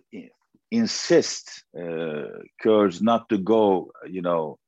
[0.71, 2.27] insist uh,
[2.61, 4.59] Kurds not to go, you know,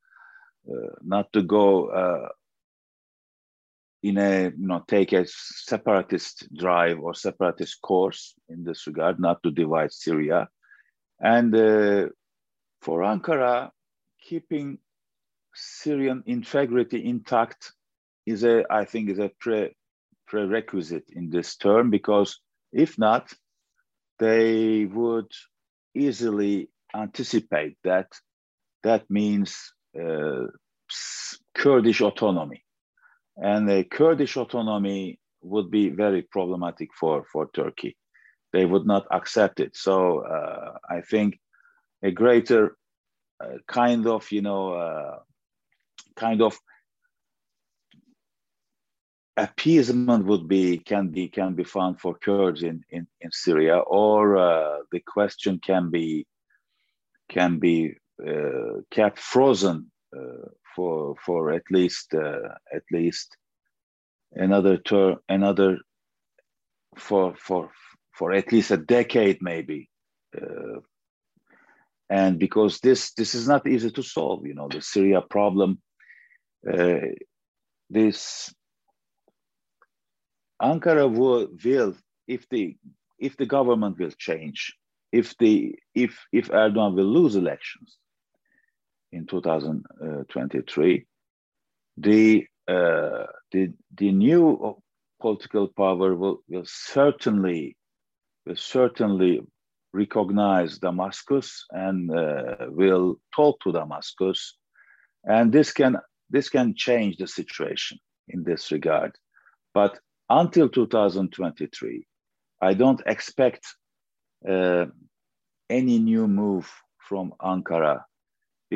[1.02, 2.30] not to go
[4.04, 9.42] in a you know take a separatist drive or separatist course in this regard, not
[9.42, 10.46] to divide Syria,
[11.18, 12.08] and uh,
[12.82, 13.70] for Ankara,
[14.22, 14.78] keeping
[15.54, 17.72] Syrian integrity intact
[18.26, 19.74] is a I think is a pre,
[20.26, 22.40] prerequisite in this term because
[22.72, 23.32] if not,
[24.18, 25.32] they would
[25.94, 28.08] easily anticipate that.
[28.82, 30.48] That means uh,
[31.54, 32.64] Kurdish autonomy
[33.36, 37.96] and the Kurdish autonomy would be very problematic for, for Turkey.
[38.52, 39.76] They would not accept it.
[39.76, 41.40] So uh, I think
[42.02, 42.76] a greater
[43.40, 45.18] uh, kind of, you know, uh,
[46.16, 46.56] kind of
[49.36, 54.36] appeasement would be can be can be found for Kurds in in, in Syria, or
[54.36, 56.26] uh, the question can be
[57.28, 63.36] can be uh, kept frozen uh, for for at least uh, at least
[64.32, 65.78] another tour another
[66.96, 67.70] for for
[68.12, 69.90] for at least a decade maybe.
[70.36, 70.80] Uh,
[72.10, 75.80] and because this this is not easy to solve you know the syria problem
[76.70, 76.98] uh,
[77.90, 78.52] this
[80.60, 81.94] ankara will, will
[82.26, 82.76] if the
[83.18, 84.74] if the government will change
[85.12, 87.96] if the if if erdogan will lose elections
[89.14, 91.06] in 2023,
[91.96, 94.76] the, uh, the, the new
[95.20, 97.76] political power will, will certainly
[98.46, 99.40] will certainly
[99.92, 104.56] recognize Damascus and uh, will talk to Damascus,
[105.24, 105.96] and this can
[106.30, 107.98] this can change the situation
[108.28, 109.12] in this regard.
[109.72, 109.98] But
[110.28, 112.06] until 2023,
[112.60, 113.66] I don't expect
[114.48, 114.86] uh,
[115.70, 118.02] any new move from Ankara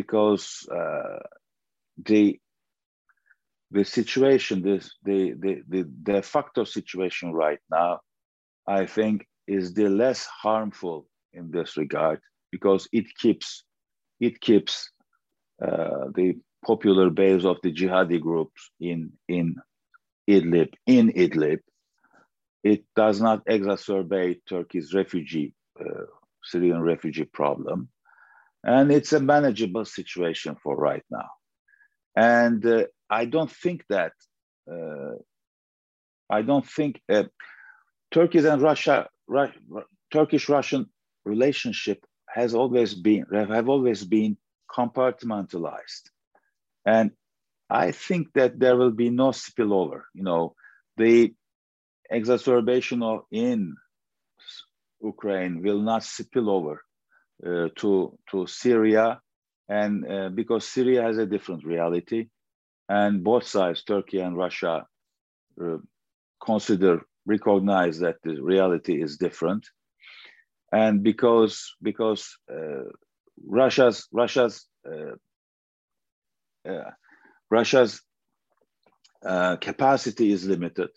[0.00, 0.44] because
[0.80, 1.18] uh,
[2.10, 2.38] the
[3.76, 8.00] the situation, this the, the the de facto situation right now,
[8.80, 12.20] I think is the less harmful in this regard
[12.52, 13.64] because it keeps
[14.20, 14.74] it keeps
[15.66, 16.28] uh, the
[16.64, 19.56] popular base of the jihadi groups in in
[20.30, 21.60] Idlib in Idlib.
[22.62, 26.06] It does not exacerbate Turkey's refugee uh,
[26.44, 27.88] Syrian refugee problem
[28.64, 31.28] and it's a manageable situation for right now.
[32.16, 34.12] And uh, I don't think that
[34.70, 35.14] uh,
[36.30, 37.24] I don't think uh,
[38.10, 40.90] Turkey and Russia, Ru- Turkish-Russian
[41.24, 44.36] relationship has always been have always been
[44.70, 46.10] compartmentalized,
[46.84, 47.12] and
[47.70, 50.02] I think that there will be no spillover.
[50.14, 50.54] You know,
[50.96, 51.34] the
[52.10, 53.76] exacerbation of in
[55.00, 56.82] Ukraine will not spill over
[57.42, 59.20] to to Syria,
[59.68, 62.28] and uh, because Syria has a different reality,
[62.88, 64.86] and both sides, Turkey and Russia,
[65.62, 65.78] uh,
[66.44, 69.66] consider recognize that the reality is different,
[70.72, 72.36] and because because
[73.46, 74.66] Russia's Russia's
[77.50, 78.02] Russia's
[79.24, 80.90] uh, capacity is limited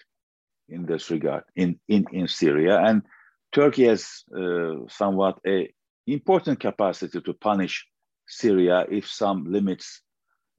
[0.69, 2.79] in this regard in, in, in Syria.
[2.79, 3.03] And
[3.51, 5.73] Turkey has uh, somewhat a
[6.07, 7.87] important capacity to punish
[8.27, 10.01] Syria if some limits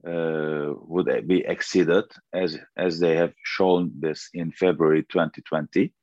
[0.07, 5.93] uh, would be exceeded, as, as they have shown this in February 2020.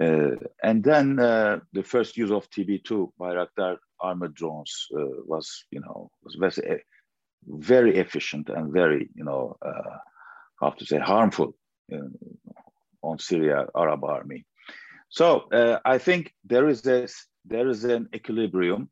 [0.00, 0.30] Uh,
[0.62, 6.10] and then uh, the first use of TB2 Bayraktar armored drones uh, was, you know,
[6.24, 6.82] was very,
[7.46, 9.98] very efficient and very, you know, uh,
[10.60, 11.54] how to say, harmful
[11.92, 11.98] uh,
[13.02, 14.44] on Syria Arab army.
[15.10, 18.90] So uh, I think there is this, there is an equilibrium,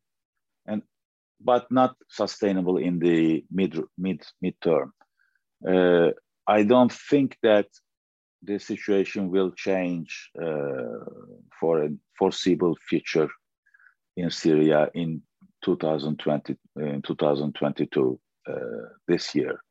[0.65, 0.81] and
[1.39, 4.91] but not sustainable in the mid mid midterm.
[5.67, 6.11] Uh,
[6.47, 7.67] I don't think that
[8.43, 11.05] the situation will change uh,
[11.59, 13.29] for a foreseeable future
[14.17, 15.21] in Syria in
[15.63, 18.53] 2020 in 2022 uh,
[19.07, 19.61] this year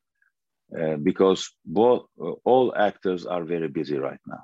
[0.79, 2.07] uh, because both
[2.45, 4.43] all actors are very busy right now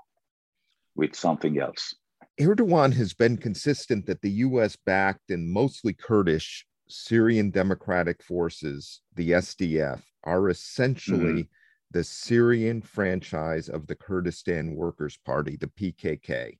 [0.95, 1.95] with something else.
[2.41, 9.33] Erdogan has been consistent that the US backed and mostly Kurdish Syrian Democratic Forces, the
[9.33, 11.91] SDF, are essentially mm-hmm.
[11.91, 16.59] the Syrian franchise of the Kurdistan Workers' Party, the PKK,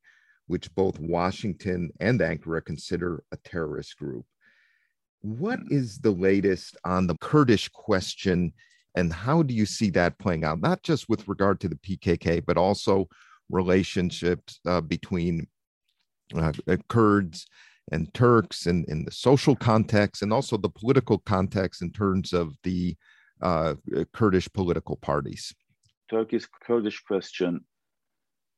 [0.49, 4.27] which both Washington and Ankara consider a terrorist group.
[5.21, 6.03] What mm.
[6.03, 8.53] the latest on the Kurdish question,
[8.97, 12.45] and how do you see that playing out, not just with regard to the PKK,
[12.45, 13.09] but also
[13.49, 15.47] relationships uh, between
[16.35, 17.47] uh, uh, Kurds
[17.91, 22.55] and Turks and in the social context and also the political context in terms of
[22.63, 22.97] the
[23.41, 23.75] uh,
[24.13, 25.55] Kurdish political parties?
[26.11, 27.65] Turkey's Kurdish question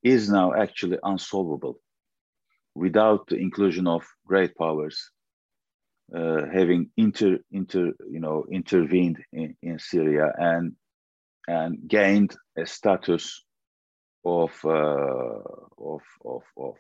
[0.02, 1.80] is now actually unsolvable
[2.74, 5.10] without the inclusion of great powers
[6.14, 10.74] uh, having inter, inter, you know, intervened in, in Syria and
[11.48, 13.42] and gained a status
[14.24, 14.68] of, uh,
[15.78, 16.74] of, of, of,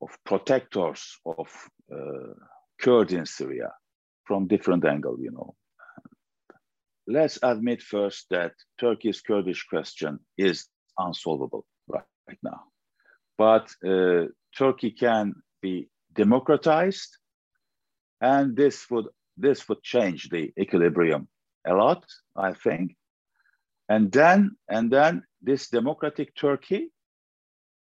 [0.00, 1.48] of, protectors of
[1.92, 2.34] uh,
[2.80, 3.72] Kurds in Syria
[4.24, 5.54] from different angle, you know.
[7.06, 12.64] Let's admit first that Turkey's Kurdish question is unsolvable right, right now.
[13.36, 17.16] But uh, Turkey can be democratized,
[18.20, 21.26] and this would this would change the equilibrium
[21.66, 22.04] a lot,
[22.36, 22.96] I think.
[23.88, 26.90] And then and then this democratic Turkey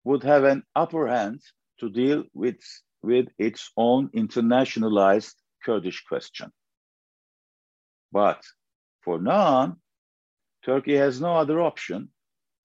[0.05, 1.41] would have an upper hand
[1.81, 2.61] to deal with
[3.03, 5.35] with its own internationalized
[5.65, 6.51] Kurdish question.
[8.13, 8.43] But
[9.03, 9.77] for now,
[10.65, 12.09] Turkey has no other option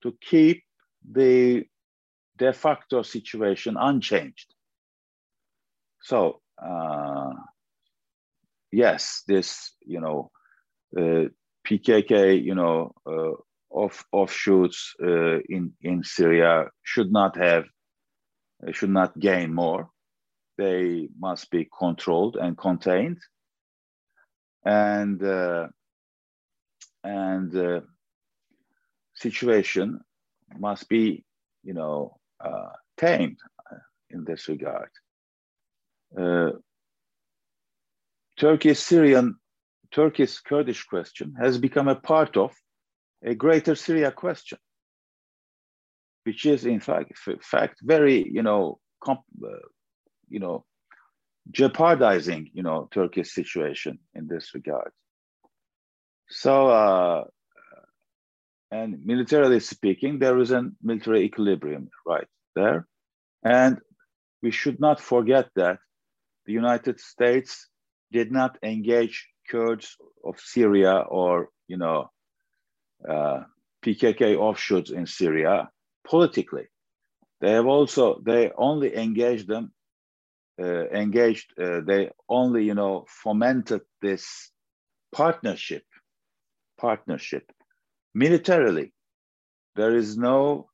[0.03, 0.63] to keep
[1.09, 1.65] the
[2.37, 4.53] de facto situation unchanged.
[6.01, 7.33] So uh,
[8.71, 10.31] yes, this you know
[10.97, 11.25] uh,
[11.67, 13.33] PKK you know uh,
[13.69, 17.65] off offshoots uh, in in Syria should not have
[18.71, 19.89] should not gain more.
[20.57, 23.19] They must be controlled and contained,
[24.63, 25.67] and uh,
[27.03, 27.81] and uh,
[29.15, 30.01] situation
[30.59, 31.23] must be
[31.63, 33.37] you know uh, tamed
[34.09, 34.89] in this regard.
[36.17, 36.51] Uh,
[38.37, 39.35] Turkish Syrian,
[39.91, 42.51] Turkish Kurdish question has become a part of
[43.23, 44.57] a greater Syria question,
[46.23, 49.67] which is in fact, fact very, you know, comp, uh,
[50.29, 50.65] you know,
[51.49, 54.91] jeopardizing, you know, Turkish situation in this regard.
[56.29, 57.23] So, uh,
[58.71, 62.87] and militarily speaking, there is a military equilibrium right there.
[63.43, 63.79] And
[64.41, 65.79] we should not forget that
[66.45, 67.67] the United States
[68.11, 72.09] did not engage Kurds of Syria or, you know,
[73.07, 73.41] uh,
[73.83, 75.69] PKK offshoots in Syria
[76.03, 76.67] politically.
[77.39, 79.73] They have also, they only engaged them,
[80.59, 84.51] uh, engaged, uh, they only, you know, fomented this
[85.11, 85.83] partnership,
[86.77, 87.51] partnership
[88.13, 88.93] Militarily,
[89.75, 90.69] there is no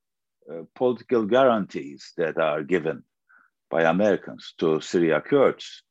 [0.51, 3.03] uh, political guarantees that are given
[3.69, 5.83] by Americans to Syria Kurds.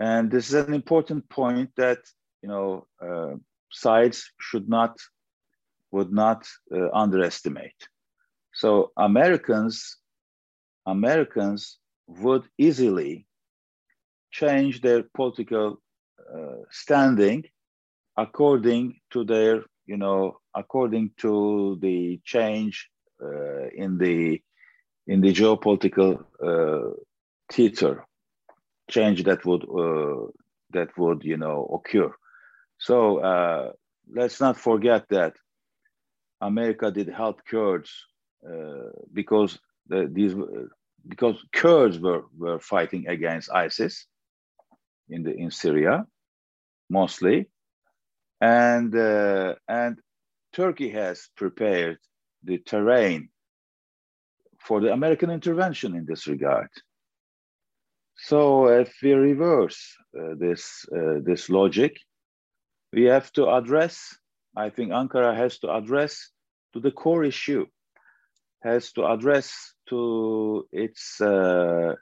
[0.00, 1.98] And this is an important point that
[2.42, 3.36] you know uh,
[3.70, 4.98] sides should not
[5.92, 7.88] would not uh, underestimate.
[8.60, 9.76] So Americans
[10.86, 13.26] Americans would easily
[14.30, 15.80] change their political
[16.34, 17.44] uh, standing
[18.16, 22.88] according to their you know, according to the change
[23.22, 24.40] uh, in the
[25.06, 26.94] in the geopolitical uh,
[27.50, 28.06] theater,
[28.90, 30.30] change that would uh,
[30.74, 32.12] that would you know occur.
[32.78, 33.72] So uh,
[34.12, 35.36] let's not forget that
[36.40, 37.90] America did help Kurds
[39.12, 39.58] because
[39.88, 40.34] the, these
[41.06, 44.06] because Kurds were were fighting against ISIS
[45.08, 46.06] in the in Syria
[46.90, 47.48] mostly
[48.40, 49.98] and uh, and
[50.52, 51.98] Turkey has prepared
[52.44, 53.28] the terrain
[54.60, 56.68] for the American intervention in this regard.
[58.16, 61.96] So if we reverse uh, this uh, this logic,
[62.92, 64.16] we have to address
[64.56, 66.30] I think Ankara has to address
[66.72, 67.66] to the core issue,
[68.62, 71.94] has to address to its uh,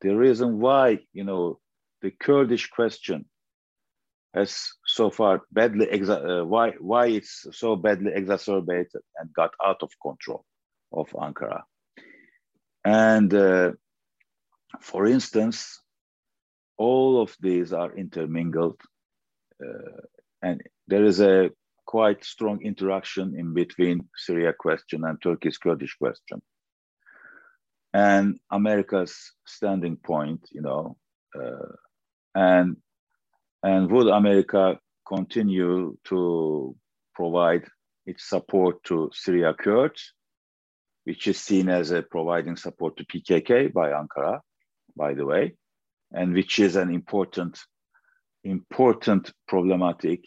[0.00, 1.58] the reason why you know
[2.02, 3.26] the Kurdish question
[4.34, 9.82] has so far badly exa- uh, why why it's so badly exacerbated and got out
[9.82, 10.44] of control
[10.92, 11.62] of Ankara.
[12.84, 13.72] And uh,
[14.80, 15.80] for instance,
[16.78, 18.80] all of these are intermingled,
[19.62, 20.00] uh,
[20.42, 21.50] and there is a
[21.90, 26.40] quite strong interaction in between Syria question and Turkey's Kurdish question.
[27.92, 30.96] And America's standing point, you know,
[31.34, 31.72] uh,
[32.32, 32.76] and
[33.64, 36.76] and would America continue to
[37.12, 37.64] provide
[38.06, 40.12] its support to Syria Kurds,
[41.02, 44.38] which is seen as a providing support to PKK by Ankara,
[44.96, 45.56] by the way,
[46.12, 47.58] and which is an important,
[48.44, 50.20] important problematic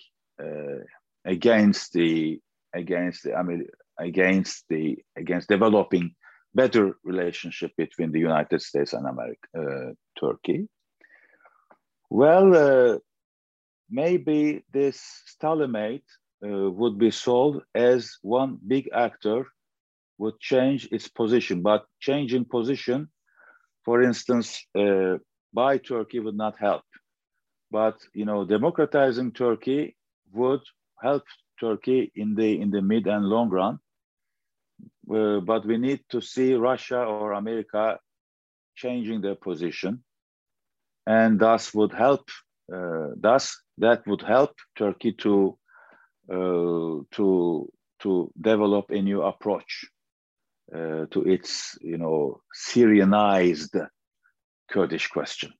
[0.43, 0.83] uh,
[1.25, 2.39] against the
[2.73, 3.67] against the I mean
[3.99, 6.15] against the against developing
[6.53, 10.67] better relationship between the United States and America, uh, Turkey.
[12.09, 12.99] Well, uh,
[13.89, 16.05] maybe this stalemate
[16.45, 19.47] uh, would be solved as one big actor
[20.19, 23.09] would change its position, but changing position,
[23.83, 25.17] for instance, uh,
[25.53, 26.83] by Turkey would not help.
[27.71, 29.95] But you know, democratizing Turkey
[30.31, 30.61] would
[31.03, 31.23] help
[31.59, 33.79] Turkey in the in the mid and long run.
[35.09, 37.99] Uh, but we need to see Russia or America
[38.75, 40.03] changing their position,
[41.05, 42.29] and thus would help.
[42.73, 45.57] Uh, thus, that would help Turkey to
[46.31, 49.85] uh, to to develop a new approach
[50.73, 53.75] uh, to its you know Syrianized
[54.71, 55.53] Kurdish question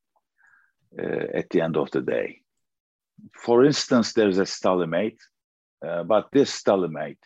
[0.98, 2.40] uh, at the end of the day.
[3.34, 5.20] For instance, there's a stalemate,
[5.86, 7.20] uh, but this stalemate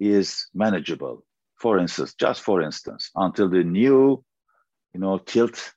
[0.00, 1.24] is manageable.
[1.56, 4.22] For instance, just for instance, until the new,
[4.92, 5.72] you know, tilt,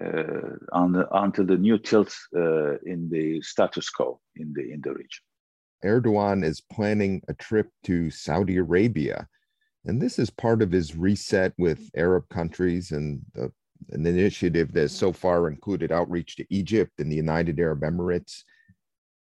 [0.00, 4.90] uh, the, until the new tilt uh, in the status quo in the in the
[4.90, 5.22] region.
[5.84, 9.28] Erdogan is planning a trip to Saudi Arabia,
[9.84, 13.52] and this is part of his reset with Arab countries and the
[13.90, 18.42] an initiative that so far included outreach to Egypt and the United Arab Emirates.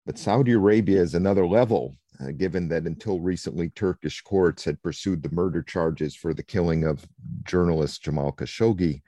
[0.05, 5.21] But Saudi Arabia is another level, uh, given that until recently, Turkish courts had pursued
[5.21, 7.05] the murder charges for the killing of
[7.43, 9.01] journalist Jamal Khashoggi.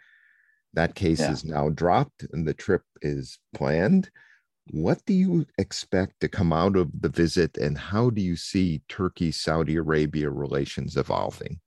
[0.73, 1.31] That case yeah.
[1.31, 4.09] is now dropped and the trip is planned.
[4.69, 8.83] What do you expect to come out of the visit, and how do you see
[8.87, 11.59] Turkey Saudi Arabia relations evolving?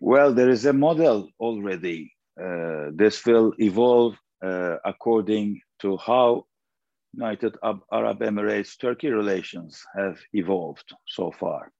[0.00, 2.14] Well, there is a model already.
[2.42, 6.46] Uh, this will evolve uh, according to how
[7.14, 11.72] United Arab Emirates Turkey relations have evolved so far.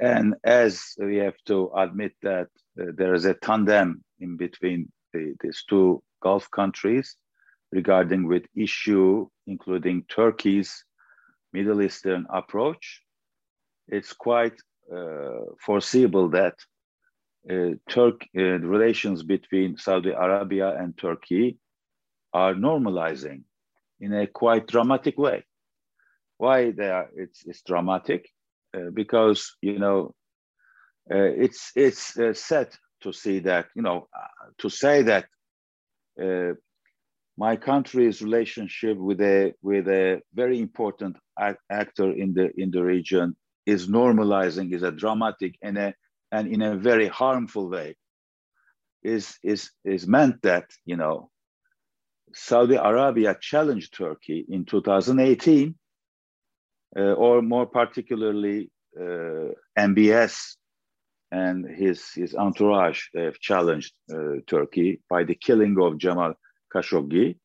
[0.00, 2.48] And as we have to admit that
[2.80, 7.16] uh, there is a tandem in between the, these two Gulf countries
[7.72, 10.84] regarding with issue, including Turkey's
[11.52, 13.02] Middle Eastern approach,
[13.88, 14.54] it's quite
[14.94, 16.54] uh, foreseeable that
[17.50, 21.58] uh, Turk uh, relations between Saudi Arabia and Turkey
[22.32, 23.42] are normalizing
[24.00, 25.44] in a quite dramatic way.
[26.38, 27.08] Why they are?
[27.14, 28.30] It's it's dramatic
[28.74, 30.14] uh, because you know
[31.10, 32.68] uh, it's it's uh, sad
[33.02, 35.26] to see that you know uh, to say that
[37.36, 41.16] my country's relationship with a with a very important
[41.70, 43.34] actor in the in the region
[43.64, 45.94] is normalizing is a dramatic and a
[46.32, 47.96] and in a very harmful way
[49.02, 51.30] is is is meant that you know
[52.32, 55.74] Saudi Arabia challenged Turkey in 2018
[56.96, 60.56] uh, or more particularly uh, MBS
[61.30, 66.34] and his his entourage have challenged uh, Turkey by the killing of Jamal
[66.74, 67.36] Khashoggi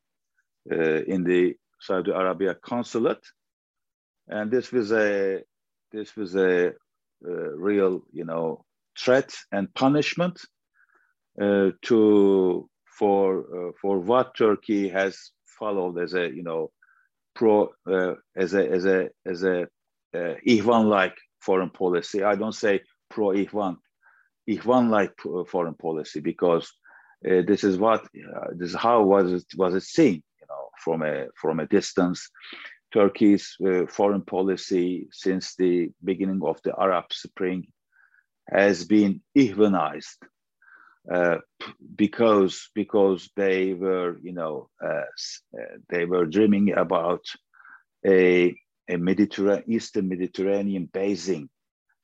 [0.72, 3.24] uh, in the Saudi Arabia consulate.
[4.28, 5.44] And this was a
[5.92, 6.74] this was a, a
[7.56, 8.66] real you know
[8.98, 10.40] threat and punishment
[11.40, 16.72] uh, to for uh, for what Turkey has followed as a you know
[17.36, 19.64] pro uh, as a as a as a
[20.14, 22.24] uh, Ihwan like foreign policy.
[22.24, 23.78] I don't say pro Ihwan,
[24.50, 25.14] Ihwan like
[25.48, 26.72] foreign policy because
[27.30, 30.70] uh, this is what uh, this is how was it was it seen you know
[30.84, 32.30] from a from a distance.
[32.94, 37.68] Turkey's uh, foreign policy since the beginning of the Arab Spring
[38.50, 40.20] has been Ihwanized
[41.12, 41.38] uh,
[41.96, 45.06] because because they were you know uh,
[45.58, 47.24] uh, they were dreaming about
[48.06, 48.56] a
[48.88, 51.50] a Mediterranean, Eastern Mediterranean basin,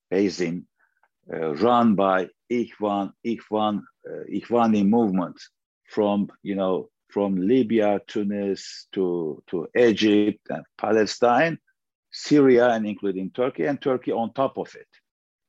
[0.10, 0.68] basin
[1.32, 5.40] uh, run by Ikhwan, Ikhwan, uh, Ikhwani movement
[5.88, 11.60] from, you know, from Libya, Tunis to, to Egypt and Palestine,
[12.12, 14.88] Syria, and including Turkey, and Turkey on top of it.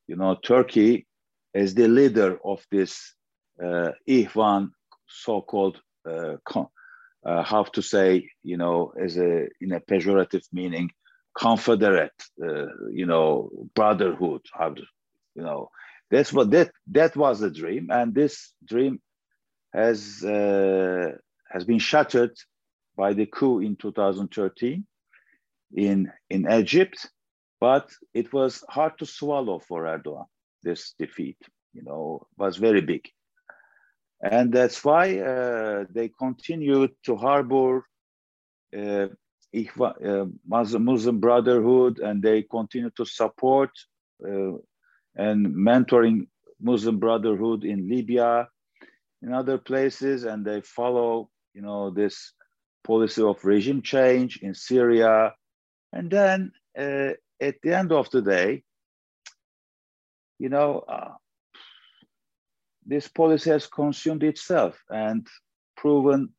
[0.09, 1.07] You know, Turkey
[1.55, 3.15] as the leader of this
[3.63, 4.71] uh, Ikhwan
[5.09, 6.37] so-called uh,
[7.25, 10.91] uh, how to say, you know, as a in a pejorative meaning,
[11.37, 14.43] confederate, you know, brotherhood.
[14.53, 14.83] How to,
[15.35, 15.69] you know,
[16.11, 19.01] that's what that that was the dream, and this dream
[19.73, 22.37] has has been shattered
[22.97, 24.87] by the coup in 2013
[25.75, 27.09] in in Egypt,
[27.61, 30.27] but it was hard to swallow for Erdogan.
[30.63, 31.39] This defeat,
[31.73, 33.09] you know, was very big.
[34.23, 37.85] And that's why uh, they continue to harbor
[38.77, 39.09] uh,
[39.81, 43.71] uh, Muslim Brotherhood and they continue to support
[44.27, 44.53] uh,
[45.17, 46.29] and mentoring
[46.61, 48.49] Muslim Brotherhood in Libya,
[49.21, 52.33] in other places, and they follow, you know, this
[52.85, 55.35] policy of regime change in Syria.
[55.93, 57.11] And then uh,
[57.41, 58.63] at the end of the day,
[60.39, 61.13] you know, uh,
[62.87, 65.27] this policy has consumed itself and
[65.77, 66.31] proven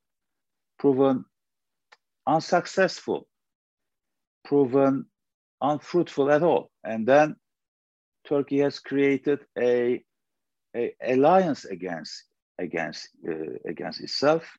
[0.80, 1.26] proven
[2.28, 3.28] unsuccessful,
[4.44, 5.06] proven
[5.62, 6.70] unfruitful at all.
[6.84, 7.36] And then
[8.28, 10.04] Turkey has created a,
[10.76, 12.26] a alliance against
[12.60, 14.58] against uh, against itself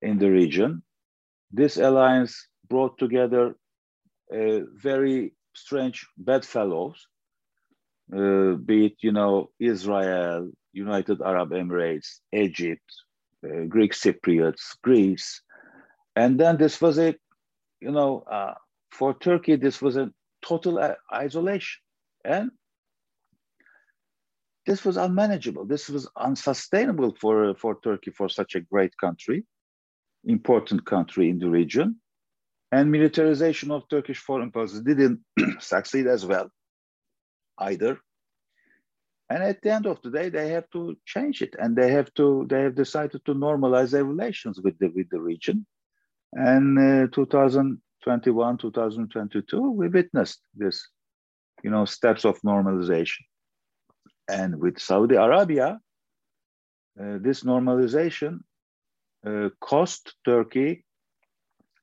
[0.00, 0.82] in the region.
[1.50, 3.56] This alliance brought together
[4.32, 7.06] uh, very strange bedfellows,
[8.14, 12.82] uh, be it you know Israel, United Arab Emirates, Egypt,
[13.44, 15.42] uh, Greek Cypriots, Greece.
[16.16, 17.14] And then this was a,
[17.80, 18.54] you know, uh,
[18.90, 20.10] for Turkey, this was a
[20.44, 21.80] total uh, isolation.
[22.24, 22.50] And
[24.66, 25.64] this was unmanageable.
[25.64, 29.44] This was unsustainable for, for Turkey, for such a great country,
[30.24, 31.96] important country in the region.
[32.70, 35.20] And militarization of Turkish foreign policy didn't
[35.58, 36.50] succeed as well
[37.58, 37.98] either.
[39.30, 42.12] And at the end of the day, they have to change it, and they have
[42.14, 45.66] to they have decided to normalize their relations with the with the region.
[46.34, 50.88] And uh, 2021, 2022, we witnessed this,
[51.62, 53.20] you know, steps of normalization.
[54.28, 55.78] And with Saudi Arabia,
[57.00, 58.40] uh, this normalization
[59.26, 60.84] uh, cost Turkey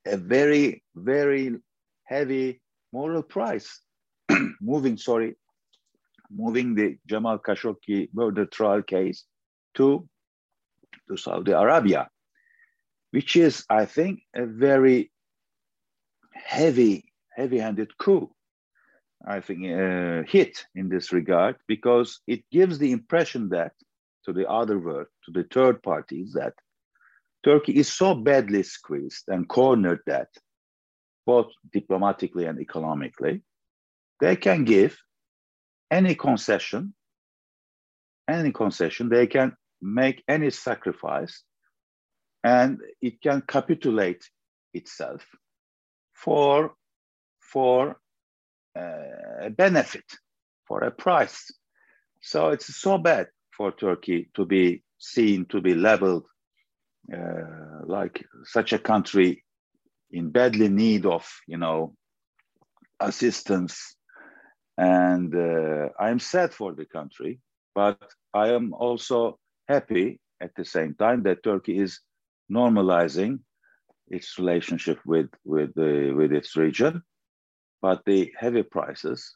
[0.06, 1.56] a very, very
[2.04, 2.62] heavy
[2.92, 3.82] moral price,
[4.62, 5.36] moving, sorry,
[6.32, 9.26] moving the Jamal Khashoggi murder trial case
[9.76, 10.08] to,
[11.08, 12.10] to Saudi Arabia,
[13.12, 15.12] which is, I think, a very
[16.34, 17.06] heavy,
[17.36, 18.32] heavy-handed coup.
[19.28, 23.74] I think uh, hit in this regard because it gives the impression that
[24.26, 26.54] to the other world, to the third parties, that
[27.44, 30.30] Turkey is so badly squeezed and cornered that
[31.26, 33.42] both diplomatically and economically,
[34.20, 34.98] they can give
[35.92, 36.94] any concession,
[38.28, 41.44] any concession, they can make any sacrifice
[42.44, 44.30] and it can capitulate
[44.74, 45.26] itself
[46.14, 46.74] for,
[47.40, 47.98] for
[48.78, 50.06] uh, a benefit,
[50.68, 51.52] for a price.
[52.22, 56.26] So it's so bad for Turkey to be seen to be labeled
[57.14, 59.44] uh, like such a country
[60.12, 61.96] in badly need of, you know,
[63.00, 63.96] assistance
[64.80, 67.42] and uh, I'm sad for the country,
[67.76, 68.00] but
[68.34, 72.00] I am also happy at the same time that Turkey is
[72.50, 73.40] normalizing
[74.08, 77.04] its relationship with with the with its region,
[77.82, 79.36] but the heavy prices,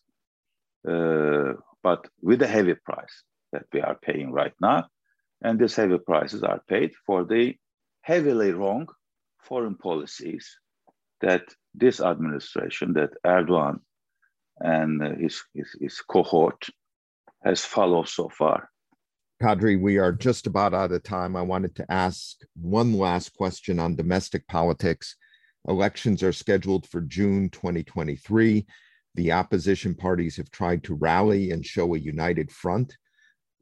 [0.87, 4.87] uh, but with the heavy price that we are paying right now,
[5.41, 7.53] and these heavy prices are paid for the
[8.01, 8.87] heavily wrong
[9.41, 10.57] foreign policies
[11.19, 11.43] that
[11.75, 13.79] this administration, that Erdogan
[14.63, 16.65] and uh, his, his, his cohort
[17.43, 18.69] has followed so far.
[19.41, 21.35] Kadri, we are just about out of time.
[21.35, 25.17] I wanted to ask one last question on domestic politics.
[25.67, 28.65] Elections are scheduled for June 2023.
[29.15, 32.95] The opposition parties have tried to rally and show a united front.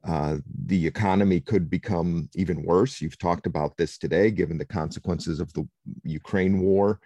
[0.06, 3.00] Uh, the economy could become even worse.
[3.00, 5.66] You've talked about this today, given the consequences of the
[6.04, 7.00] Ukraine war.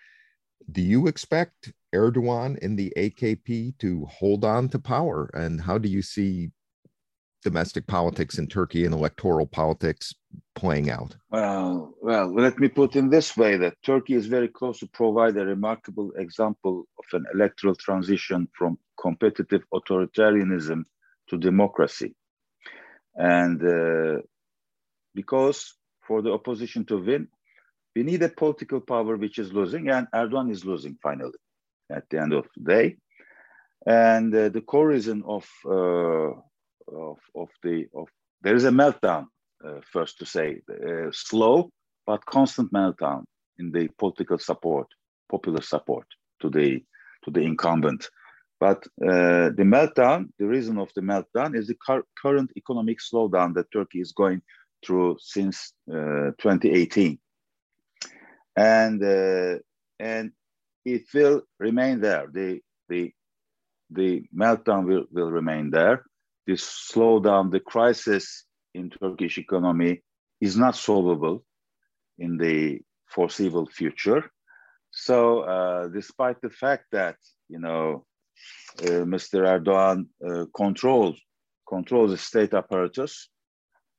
[0.70, 5.30] Do you expect Erdogan in the AKP to hold on to power?
[5.34, 6.50] And how do you see
[7.42, 10.14] domestic politics in Turkey and electoral politics
[10.54, 11.16] playing out?
[11.30, 15.36] Well, well, let me put in this way that Turkey is very close to provide
[15.36, 20.84] a remarkable example of an electoral transition from competitive authoritarianism
[21.28, 22.14] to democracy.
[23.14, 24.22] And uh,
[25.14, 25.74] because
[26.06, 27.28] for the opposition to win,
[27.94, 31.38] we need a political power which is losing, and Erdogan is losing finally
[31.90, 32.96] at the end of the day.
[33.86, 36.32] And uh, the core reason of, uh,
[36.88, 38.08] of, of the of
[38.42, 39.26] there is a meltdown.
[39.64, 41.70] Uh, first to say, uh, slow
[42.06, 43.24] but constant meltdown
[43.58, 44.86] in the political support,
[45.30, 46.06] popular support
[46.40, 46.82] to the
[47.24, 48.08] to the incumbent.
[48.60, 51.76] But uh, the meltdown, the reason of the meltdown is the
[52.22, 54.42] current economic slowdown that Turkey is going
[54.84, 57.18] through since uh, 2018,
[58.56, 59.02] and
[59.98, 60.32] and
[60.86, 62.28] it will remain there.
[62.32, 63.12] The the
[63.90, 66.04] the meltdown will, will remain there.
[66.46, 66.62] This
[66.92, 70.02] slowdown, the crisis in Turkish economy
[70.40, 71.44] is not solvable
[72.18, 74.30] in the foreseeable future.
[74.90, 77.16] So, uh, despite the fact that
[77.48, 78.06] you know
[78.80, 79.38] uh, Mr.
[79.44, 81.20] Erdogan uh, controls
[81.68, 83.28] controls the state apparatus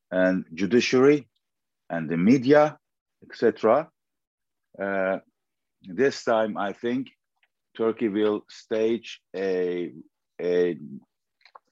[0.10, 1.28] and judiciary
[1.90, 2.78] and the media,
[3.24, 3.90] etc.
[5.88, 7.08] This time, I think
[7.78, 9.94] Turkey will stage a,
[10.42, 10.78] a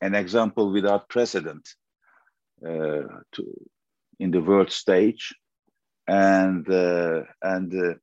[0.02, 1.68] an example without precedent
[2.66, 3.04] uh,
[3.34, 3.70] to,
[4.20, 5.36] in the world stage.
[6.08, 7.96] And uh, and uh,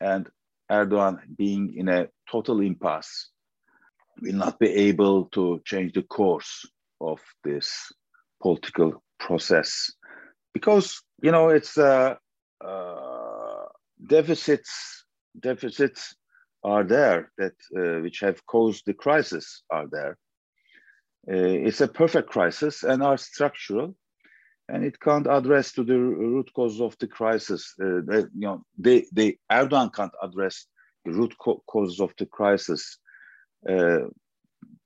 [0.00, 0.28] and
[0.70, 3.30] Erdogan being in a total impasse
[4.20, 6.66] will not be able to change the course
[7.00, 7.92] of this
[8.42, 9.90] political process.
[10.52, 12.16] Because you know it's uh,
[12.60, 13.64] uh,
[14.06, 15.03] deficits
[15.40, 16.14] deficits
[16.62, 20.16] are there that uh, which have caused the crisis are there
[21.28, 23.94] uh, it's a perfect crisis and are structural
[24.68, 27.74] and it can't address to the root cause of the crisis.
[27.80, 30.66] Uh, they, you know, they, they Erdogan can't address
[31.04, 32.98] the root co- causes of the crisis.
[33.68, 34.08] Uh,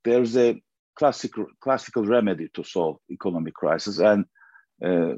[0.04, 0.60] there's a
[0.96, 4.24] classical classical remedy to solve economic crisis, and
[4.84, 5.14] uh,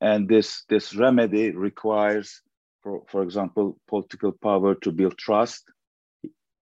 [0.00, 2.40] and this this remedy requires,
[2.84, 5.64] for, for example, political power to build trust.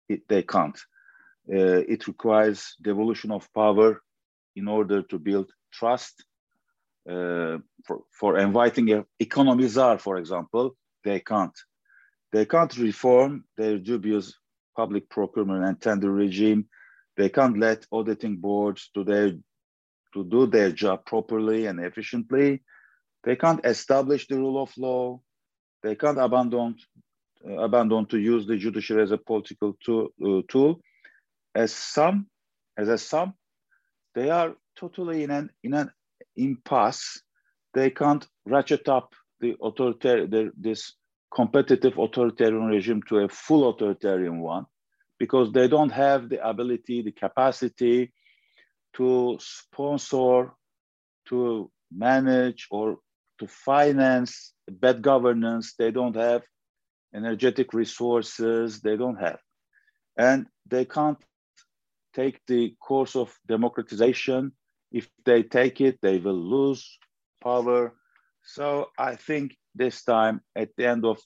[0.09, 0.79] It, they can't.
[1.49, 4.03] Uh, it requires devolution of power
[4.57, 6.25] in order to build trust
[7.09, 11.57] uh, for, for inviting economy czar, for example, they can't.
[12.33, 14.35] They can't reform their dubious
[14.77, 16.69] public procurement and tender regime.
[17.17, 19.33] They can't let auditing boards do their
[20.15, 22.63] to do their job properly and efficiently.
[23.23, 25.21] They can't establish the rule of law.
[25.83, 26.77] They can't abandon
[27.47, 30.09] uh, abandon to use the judiciary as a political tool.
[30.23, 30.81] Uh, tool.
[31.55, 32.27] As some,
[32.77, 33.35] as a some,
[34.15, 35.91] they are totally in an in an
[36.37, 37.23] impasse,
[37.75, 40.95] they can't ratchet up the authoritarian, this
[41.35, 44.67] competitive authoritarian regime to a full authoritarian one
[45.19, 48.13] because they don't have the ability, the capacity
[48.95, 50.53] to sponsor,
[51.29, 52.99] to manage, or
[53.41, 55.75] to finance bad governance.
[55.79, 56.43] They don't have
[57.15, 59.41] energetic resources, they don't have.
[60.17, 61.19] And they can't
[62.15, 64.53] take the course of democratization
[64.93, 66.99] if they take it, they will lose
[67.43, 67.95] power.
[68.43, 71.19] So I think this time, at the end of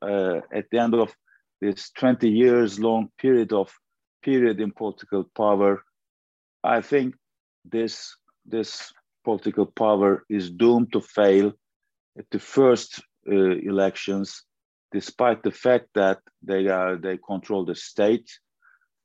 [0.00, 1.14] uh, at the end of
[1.60, 3.72] this 20 years long period of
[4.22, 5.82] period in political power,
[6.64, 7.14] I think
[7.64, 8.92] this this
[9.24, 11.52] political power is doomed to fail
[12.18, 13.00] at the first
[13.30, 14.44] uh, elections,
[14.92, 18.30] despite the fact that they are they control the state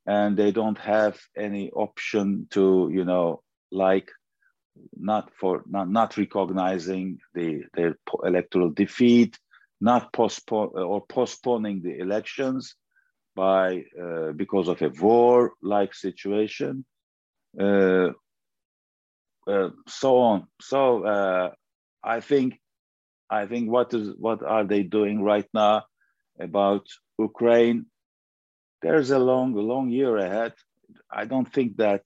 [0.06, 3.42] and they don't have any option to you know
[3.72, 4.10] like
[4.96, 9.38] not for not, not recognizing the their electoral defeat,
[9.82, 12.76] not postpone or postponing the elections
[13.36, 16.84] by uh, because of a war-like situation,
[17.60, 18.10] uh,
[19.48, 20.48] uh, so on.
[20.60, 21.52] So uh,
[22.04, 22.60] I think
[23.30, 25.84] I think what is what are they doing right now
[26.40, 26.88] about
[27.20, 27.88] Ukraine?
[28.82, 30.54] There's a long long year ahead.
[31.12, 32.04] I don't think that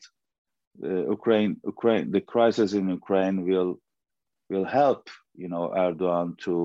[0.83, 3.79] uh, Ukraine, Ukraine, the crisis in Ukraine will
[4.49, 6.55] will help, you know, Erdogan to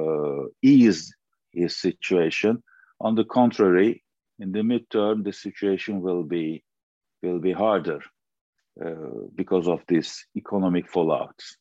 [0.00, 1.14] uh, ease
[1.52, 2.62] his situation.
[3.00, 4.04] On the contrary,
[4.38, 6.62] in the midterm, the situation will be
[7.22, 8.00] will be harder
[8.84, 11.56] uh, because of this economic fallouts.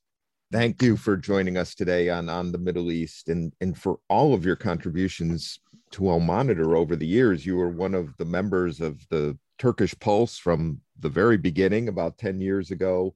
[0.51, 4.33] Thank you for joining us today on on the Middle East and and for all
[4.33, 5.59] of your contributions
[5.91, 7.45] to Al Monitor over the years.
[7.45, 12.17] You were one of the members of the Turkish Pulse from the very beginning, about
[12.17, 13.13] 10 years ago.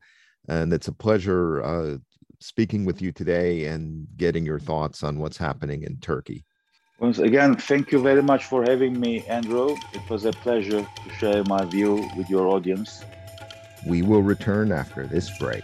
[0.47, 1.97] And it's a pleasure uh,
[2.39, 6.45] speaking with you today and getting your thoughts on what's happening in Turkey.
[6.99, 9.75] Once again, thank you very much for having me, Andrew.
[9.93, 13.03] It was a pleasure to share my view with your audience.
[13.85, 15.63] We will return after this break.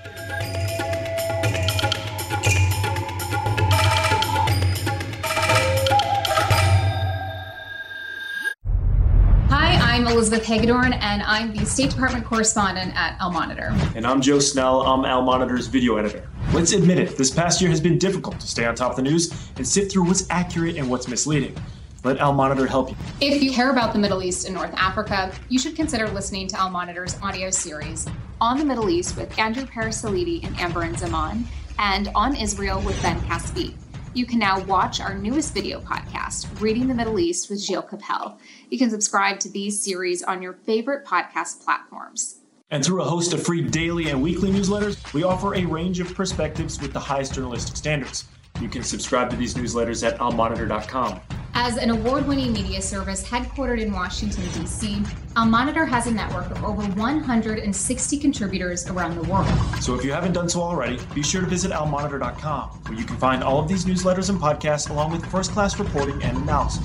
[9.96, 13.74] I'm Elizabeth Hagedorn, and I'm the State Department correspondent at Al Monitor.
[13.96, 14.82] And I'm Joe Snell.
[14.82, 16.28] I'm Al Monitor's video editor.
[16.52, 19.04] Let's admit it, this past year has been difficult to stay on top of the
[19.04, 21.56] news and sift through what's accurate and what's misleading.
[22.04, 22.98] Let Al Monitor help you.
[23.22, 26.60] If you care about the Middle East and North Africa, you should consider listening to
[26.60, 28.06] Al Monitor's audio series
[28.42, 31.48] on the Middle East with Andrew Parasiliti and Amberin Zaman,
[31.80, 33.74] and on Israel with Ben Caspit.
[34.16, 38.38] You can now watch our newest video podcast, Reading the Middle East with Gilles Kepel.
[38.70, 42.38] You can subscribe to these series on your favorite podcast platforms.
[42.72, 46.16] And through a host of free daily and weekly newsletters, we offer a range of
[46.16, 48.24] perspectives with the highest journalistic standards.
[48.62, 51.20] You can subscribe to these newsletters at almonitor.com.
[51.58, 55.02] As an award winning media service headquartered in Washington, D.C.,
[55.38, 59.48] Al Monitor has a network of over 160 contributors around the world.
[59.80, 63.16] So if you haven't done so already, be sure to visit almonitor.com, where you can
[63.16, 66.84] find all of these newsletters and podcasts along with first class reporting and analysis.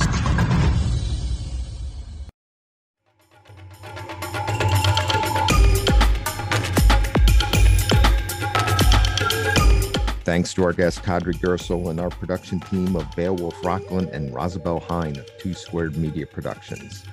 [10.30, 14.78] Thanks to our guest Kadri Gursel and our production team of Beowulf Rockland and Rosabelle
[14.78, 17.04] Hine of Two Squared Media Productions.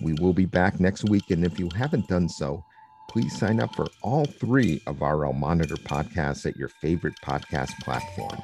[0.00, 2.64] We will be back next week, and if you haven't done so,
[3.10, 7.78] please sign up for all three of our Al Monitor podcasts at your favorite podcast
[7.84, 8.40] platform.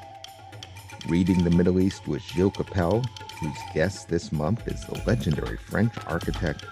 [1.08, 3.02] Reading the Middle East with Gilles Kepel,
[3.40, 6.66] whose guest this month is the legendary French architect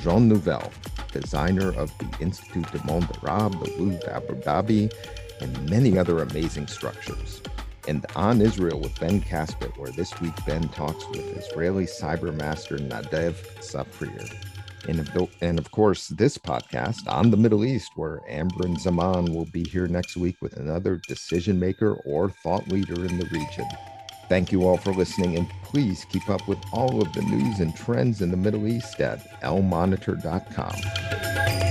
[0.00, 0.72] Jean Nouvel,
[1.12, 4.90] designer of the Institut du Monde Arabe, the Louvre Abu Dhabi,
[5.40, 7.42] and many other amazing structures.
[7.88, 12.78] And on Israel with Ben Caspit, where this week Ben talks with Israeli cyber master
[12.78, 14.34] Nadav Zafrir.
[14.88, 19.88] And of, course, this podcast on the Middle East, where Amberin Zaman will be here
[19.88, 23.66] next week with another decision maker or thought leader in the region.
[24.28, 27.76] Thank you all for listening, and please keep up with all of the news and
[27.76, 31.65] trends in the Middle East at almonitor.com.